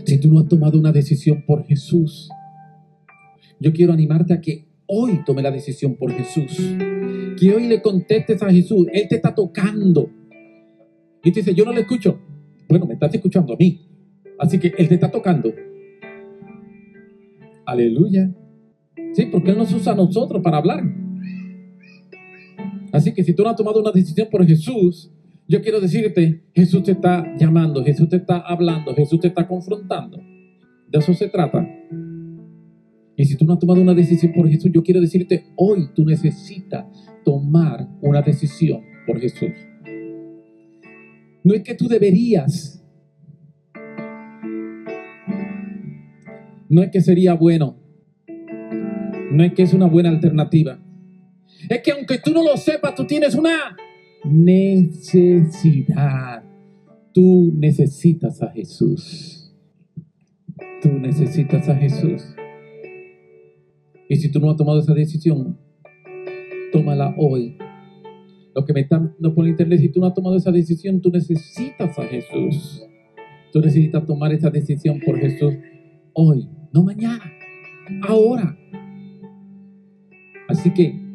Si 0.07 0.19
tú 0.19 0.33
no 0.33 0.41
has 0.41 0.49
tomado 0.49 0.79
una 0.79 0.93
decisión 0.93 1.45
por 1.47 1.62
Jesús, 1.67 2.31
yo 3.61 3.71
quiero 3.75 3.93
animarte 3.93 4.33
a 4.33 4.41
que 4.41 4.64
hoy 4.87 5.21
tome 5.27 5.43
la 5.43 5.51
decisión 5.51 5.97
por 5.97 6.11
Jesús. 6.11 6.75
Que 7.38 7.53
hoy 7.55 7.67
le 7.67 7.83
contestes 7.83 8.43
a 8.43 8.51
Jesús. 8.51 8.87
Él 8.95 9.09
te 9.11 9.17
está 9.17 9.35
tocando. 9.35 10.09
Y 11.23 11.31
te 11.31 11.41
dice, 11.41 11.53
yo 11.55 11.67
no 11.67 11.75
le 11.75 11.83
escucho. 11.83 12.19
Bueno, 12.67 12.87
me 12.87 12.95
estás 12.95 13.12
escuchando 13.12 13.53
a 13.53 13.57
mí. 13.59 13.79
Así 14.38 14.59
que 14.59 14.73
Él 14.79 14.88
te 14.88 14.95
está 14.95 15.11
tocando. 15.11 15.53
Aleluya. 17.67 18.35
Sí, 19.12 19.27
porque 19.31 19.51
Él 19.51 19.59
nos 19.59 19.71
usa 19.75 19.93
a 19.93 19.97
nosotros 19.97 20.41
para 20.43 20.57
hablar. 20.57 20.83
Así 22.91 23.12
que 23.12 23.23
si 23.23 23.35
tú 23.35 23.43
no 23.43 23.51
has 23.51 23.57
tomado 23.57 23.83
una 23.83 23.93
decisión 23.93 24.29
por 24.31 24.47
Jesús, 24.47 25.12
yo 25.49 25.63
quiero 25.63 25.81
decirte, 25.81 26.43
Jesús 26.55 26.83
te 26.83 26.93
está 26.93 27.35
llamando, 27.39 27.83
Jesús 27.83 28.11
te 28.11 28.17
está 28.17 28.39
hablando, 28.39 28.95
Jesús 28.95 29.19
te 29.19 29.29
está 29.29 29.49
confrontando. 29.49 30.19
De 30.89 30.99
eso 30.99 31.15
se 31.15 31.29
trata. 31.29 31.67
Y 33.17 33.25
si 33.25 33.35
tú 33.35 33.47
no 33.47 33.55
has 33.55 33.59
tomado 33.59 33.81
una 33.81 33.95
decisión 33.95 34.33
por 34.35 34.49
Jesús, 34.49 34.71
yo 34.73 34.83
quiero 34.83 35.01
decirte, 35.01 35.47
hoy 35.57 35.89
tú 35.95 36.05
necesitas 36.05 36.85
tomar 37.25 37.89
una 38.03 38.21
decisión 38.21 38.83
por 39.07 39.19
Jesús. 39.21 39.51
No 41.43 41.55
es 41.55 41.63
que 41.63 41.75
tú 41.75 41.89
deberías. 41.89 42.85
No 46.69 46.83
es 46.83 46.91
que 46.91 47.01
sería 47.01 47.33
bueno. 47.33 47.79
No 49.33 49.43
es 49.45 49.55
que 49.55 49.63
es 49.63 49.73
una 49.73 49.87
buena 49.87 50.11
alternativa. 50.11 50.79
Es 51.71 51.81
que 51.81 51.93
aunque 51.93 52.19
tú 52.19 52.33
no 52.33 52.43
lo 52.43 52.57
sepas, 52.59 52.95
tú 52.95 53.07
tienes 53.07 53.35
una 53.35 53.77
necesidad. 54.29 55.64
Tú 57.12 57.53
necesitas 57.57 58.43
a 58.43 58.51
Jesús. 58.51 59.53
Tú 60.83 60.91
necesitas 60.91 61.69
a 61.69 61.75
Jesús. 61.75 62.23
Y 64.09 64.17
si 64.17 64.31
tú 64.31 64.41
no 64.41 64.51
has 64.51 64.57
tomado 64.57 64.79
esa 64.79 64.95
decisión, 64.95 65.59
tómala 66.73 67.14
hoy. 67.19 67.59
Lo 68.55 68.64
que 68.64 68.73
me 68.73 68.81
están 68.81 69.11
viendo 69.11 69.35
por 69.35 69.47
internet, 69.47 69.81
si 69.81 69.88
tú 69.91 70.01
no 70.01 70.07
has 70.07 70.14
tomado 70.14 70.37
esa 70.37 70.51
decisión, 70.51 71.01
tú 71.01 71.11
necesitas 71.11 71.99
a 71.99 72.05
Jesús. 72.05 72.85
Tú 73.53 73.61
necesitas 73.61 74.07
tomar 74.07 74.33
esa 74.33 74.51
decisión 74.51 75.01
por 75.05 75.19
Jesús 75.19 75.55
hoy, 76.21 76.49
no 76.73 76.83
mañana, 76.83 77.23
ahora. 78.03 78.59
Así 80.49 80.73
que, 80.75 81.08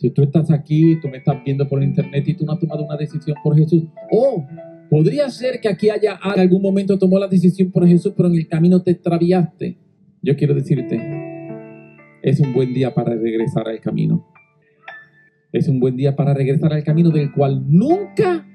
si 0.00 0.08
tú 0.08 0.22
estás 0.22 0.50
aquí, 0.50 0.98
tú 0.98 1.08
me 1.08 1.18
estás 1.18 1.44
viendo 1.44 1.68
por 1.68 1.82
internet 1.82 2.26
y 2.26 2.32
tú 2.32 2.46
no 2.46 2.52
has 2.52 2.58
tomado 2.58 2.86
una 2.86 2.96
decisión 2.96 3.36
por 3.44 3.54
Jesús, 3.54 3.84
o 4.10 4.46
podría 4.88 5.28
ser 5.28 5.60
que 5.60 5.68
aquí 5.68 5.90
haya 5.90 6.18
en 6.34 6.40
algún 6.40 6.62
momento 6.62 6.98
tomó 6.98 7.18
la 7.18 7.28
decisión 7.28 7.70
por 7.70 7.86
Jesús, 7.86 8.14
pero 8.16 8.30
en 8.30 8.36
el 8.36 8.48
camino 8.48 8.82
te 8.82 8.92
extraviaste. 8.92 9.76
Yo 10.22 10.36
quiero 10.36 10.54
decirte, 10.54 10.98
es 12.22 12.40
un 12.40 12.54
buen 12.54 12.72
día 12.72 12.94
para 12.94 13.14
regresar 13.14 13.68
al 13.68 13.78
camino. 13.80 14.26
Es 15.52 15.68
un 15.68 15.78
buen 15.78 15.96
día 15.96 16.16
para 16.16 16.32
regresar 16.32 16.72
al 16.72 16.82
camino 16.82 17.10
del 17.10 17.30
cual 17.30 17.62
nunca 17.68 18.46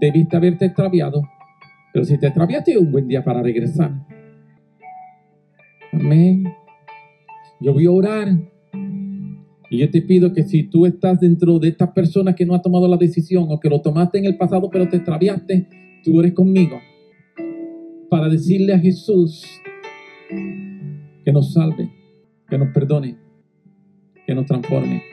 debiste 0.00 0.38
haberte 0.38 0.64
extraviado. 0.64 1.22
Pero 1.92 2.06
si 2.06 2.16
te 2.18 2.28
extraviaste, 2.28 2.72
es 2.72 2.78
un 2.78 2.90
buen 2.90 3.08
día 3.08 3.22
para 3.22 3.42
regresar. 3.42 3.92
Amén. 5.92 6.44
Yo 7.60 7.74
voy 7.74 7.84
a 7.84 7.90
orar. 7.90 8.51
Y 9.72 9.78
yo 9.78 9.90
te 9.90 10.02
pido 10.02 10.34
que 10.34 10.42
si 10.42 10.64
tú 10.64 10.84
estás 10.84 11.18
dentro 11.18 11.58
de 11.58 11.68
estas 11.68 11.92
personas 11.92 12.34
que 12.34 12.44
no 12.44 12.54
has 12.54 12.60
tomado 12.60 12.86
la 12.86 12.98
decisión 12.98 13.46
o 13.48 13.58
que 13.58 13.70
lo 13.70 13.80
tomaste 13.80 14.18
en 14.18 14.26
el 14.26 14.36
pasado 14.36 14.68
pero 14.70 14.86
te 14.86 14.96
extraviaste, 14.96 15.66
tú 16.04 16.20
eres 16.20 16.34
conmigo. 16.34 16.78
Para 18.10 18.28
decirle 18.28 18.74
a 18.74 18.78
Jesús 18.78 19.46
que 20.28 21.32
nos 21.32 21.54
salve, 21.54 21.90
que 22.50 22.58
nos 22.58 22.68
perdone, 22.74 23.16
que 24.26 24.34
nos 24.34 24.44
transforme. 24.44 25.04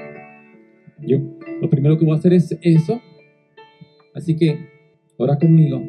Yo 1.07 1.19
lo 1.61 1.69
primero 1.69 1.97
que 1.97 2.03
voy 2.03 2.15
a 2.15 2.17
hacer 2.17 2.33
es 2.33 2.59
eso. 2.61 2.99
Así 4.13 4.35
que 4.35 4.59
ora 5.15 5.37
conmigo. 5.37 5.81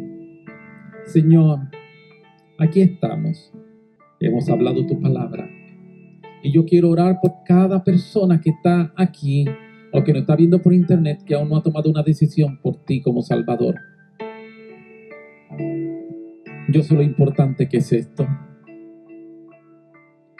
Señor, 1.07 1.59
aquí 2.57 2.83
estamos. 2.83 3.53
Hemos 4.21 4.49
hablado 4.49 4.87
tu 4.87 5.01
palabra. 5.01 5.60
Y 6.43 6.53
yo 6.53 6.65
quiero 6.65 6.91
orar 6.91 7.19
por 7.21 7.33
cada 7.45 7.85
persona 7.85 8.41
que 8.41 8.51
está 8.51 8.93
aquí 8.97 9.45
o 9.93 10.03
que 10.03 10.13
nos 10.13 10.23
está 10.23 10.37
viendo 10.37 10.61
por 10.63 10.73
internet 10.73 11.23
que 11.25 11.35
aún 11.35 11.49
no 11.49 11.57
ha 11.57 11.63
tomado 11.63 11.91
una 11.91 12.03
decisión 12.03 12.59
por 12.63 12.77
ti 12.85 13.03
como 13.03 13.23
Salvador. 13.23 13.77
Yo 16.73 16.83
sé 16.83 16.95
lo 16.95 17.03
importante 17.03 17.69
que 17.69 17.79
es 17.79 17.93
esto. 17.93 18.27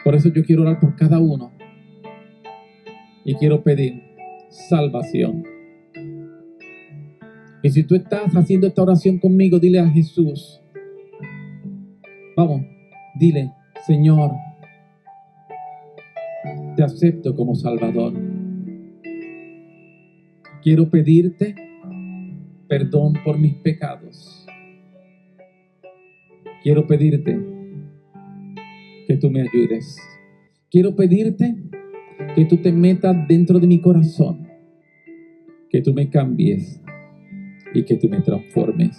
Por 0.03 0.15
eso 0.15 0.29
yo 0.29 0.43
quiero 0.43 0.63
orar 0.63 0.79
por 0.79 0.95
cada 0.95 1.19
uno. 1.19 1.51
Y 3.23 3.35
quiero 3.35 3.61
pedir 3.61 4.01
salvación. 4.49 5.43
Y 7.61 7.69
si 7.69 7.83
tú 7.83 7.95
estás 7.95 8.35
haciendo 8.35 8.65
esta 8.65 8.81
oración 8.81 9.19
conmigo, 9.19 9.59
dile 9.59 9.79
a 9.79 9.87
Jesús. 9.87 10.61
Vamos, 12.35 12.61
dile, 13.19 13.51
Señor, 13.85 14.31
te 16.81 16.85
acepto 16.85 17.35
como 17.35 17.53
Salvador. 17.53 18.13
Quiero 20.63 20.89
pedirte 20.89 21.53
perdón 22.67 23.13
por 23.23 23.37
mis 23.37 23.53
pecados. 23.53 24.47
Quiero 26.63 26.87
pedirte 26.87 27.39
que 29.05 29.15
tú 29.17 29.29
me 29.29 29.41
ayudes. 29.41 29.95
Quiero 30.71 30.95
pedirte 30.95 31.55
que 32.33 32.45
tú 32.45 32.57
te 32.57 32.71
metas 32.71 33.15
dentro 33.27 33.59
de 33.59 33.67
mi 33.67 33.79
corazón, 33.79 34.47
que 35.69 35.83
tú 35.83 35.93
me 35.93 36.09
cambies 36.09 36.81
y 37.75 37.83
que 37.83 37.95
tú 37.95 38.09
me 38.09 38.21
transformes. 38.21 38.97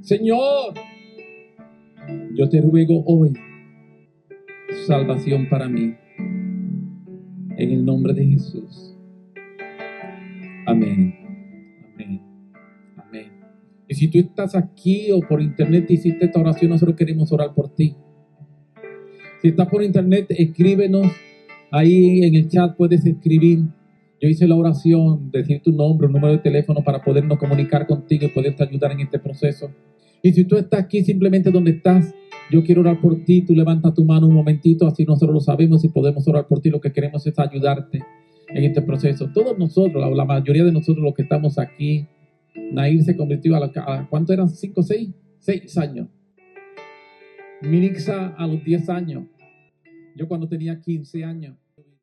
Señor, 0.00 0.74
yo 2.34 2.48
te 2.48 2.60
ruego 2.60 3.04
hoy 3.06 3.32
salvación 4.88 5.48
para 5.48 5.68
mí. 5.68 5.94
En 7.56 7.70
el 7.70 7.84
nombre 7.84 8.12
de 8.14 8.26
Jesús. 8.26 8.96
Amén. 10.66 11.14
Amén. 11.94 12.20
Amén. 12.96 13.26
Y 13.88 13.94
si 13.94 14.08
tú 14.08 14.18
estás 14.18 14.54
aquí 14.54 15.10
o 15.12 15.20
por 15.20 15.40
internet 15.40 15.90
hiciste 15.90 16.24
esta 16.26 16.40
oración, 16.40 16.70
nosotros 16.70 16.96
queremos 16.96 17.30
orar 17.32 17.54
por 17.54 17.74
ti. 17.74 17.94
Si 19.42 19.48
estás 19.48 19.68
por 19.68 19.82
internet, 19.82 20.26
escríbenos 20.30 21.12
Ahí 21.76 22.22
en 22.22 22.36
el 22.36 22.48
chat 22.48 22.76
puedes 22.76 23.04
escribir. 23.04 23.64
Yo 24.20 24.28
hice 24.28 24.46
la 24.46 24.54
oración, 24.54 25.32
decir 25.32 25.60
tu 25.60 25.72
nombre, 25.72 26.06
un 26.06 26.12
número 26.12 26.34
de 26.34 26.38
teléfono 26.38 26.84
para 26.84 27.02
podernos 27.02 27.36
comunicar 27.36 27.84
contigo 27.88 28.26
y 28.26 28.28
poderte 28.28 28.62
ayudar 28.62 28.92
en 28.92 29.00
este 29.00 29.18
proceso. 29.18 29.72
Y 30.24 30.32
si 30.32 30.46
tú 30.46 30.56
estás 30.56 30.80
aquí 30.80 31.04
simplemente 31.04 31.50
donde 31.50 31.72
estás, 31.72 32.14
yo 32.50 32.64
quiero 32.64 32.80
orar 32.80 32.98
por 32.98 33.26
ti, 33.26 33.42
tú 33.42 33.54
levanta 33.54 33.92
tu 33.92 34.06
mano 34.06 34.26
un 34.26 34.32
momentito, 34.32 34.86
así 34.86 35.04
nosotros 35.04 35.34
lo 35.34 35.40
sabemos 35.40 35.84
y 35.84 35.90
podemos 35.90 36.26
orar 36.26 36.48
por 36.48 36.62
ti. 36.62 36.70
Lo 36.70 36.80
que 36.80 36.92
queremos 36.92 37.26
es 37.26 37.38
ayudarte 37.38 38.02
en 38.48 38.64
este 38.64 38.80
proceso. 38.80 39.28
Todos 39.34 39.58
nosotros, 39.58 40.02
la, 40.16 40.24
mayoría 40.24 40.64
de 40.64 40.72
nosotros 40.72 41.04
los 41.04 41.12
que 41.12 41.24
estamos 41.24 41.58
aquí, 41.58 42.06
Nair 42.72 43.02
se 43.02 43.18
convirtió 43.18 43.54
a, 43.54 43.60
la, 43.60 43.72
a 43.76 44.08
¿cuánto 44.08 44.32
eran? 44.32 44.48
¿Cinco, 44.48 44.82
seis? 44.82 45.10
Seis 45.40 45.76
años. 45.76 46.08
Minixa 47.60 48.28
a 48.28 48.46
los 48.46 48.64
diez 48.64 48.88
años. 48.88 49.24
Yo 50.16 50.26
cuando 50.26 50.48
tenía 50.48 50.80
15 50.80 51.22
años. 51.22 51.56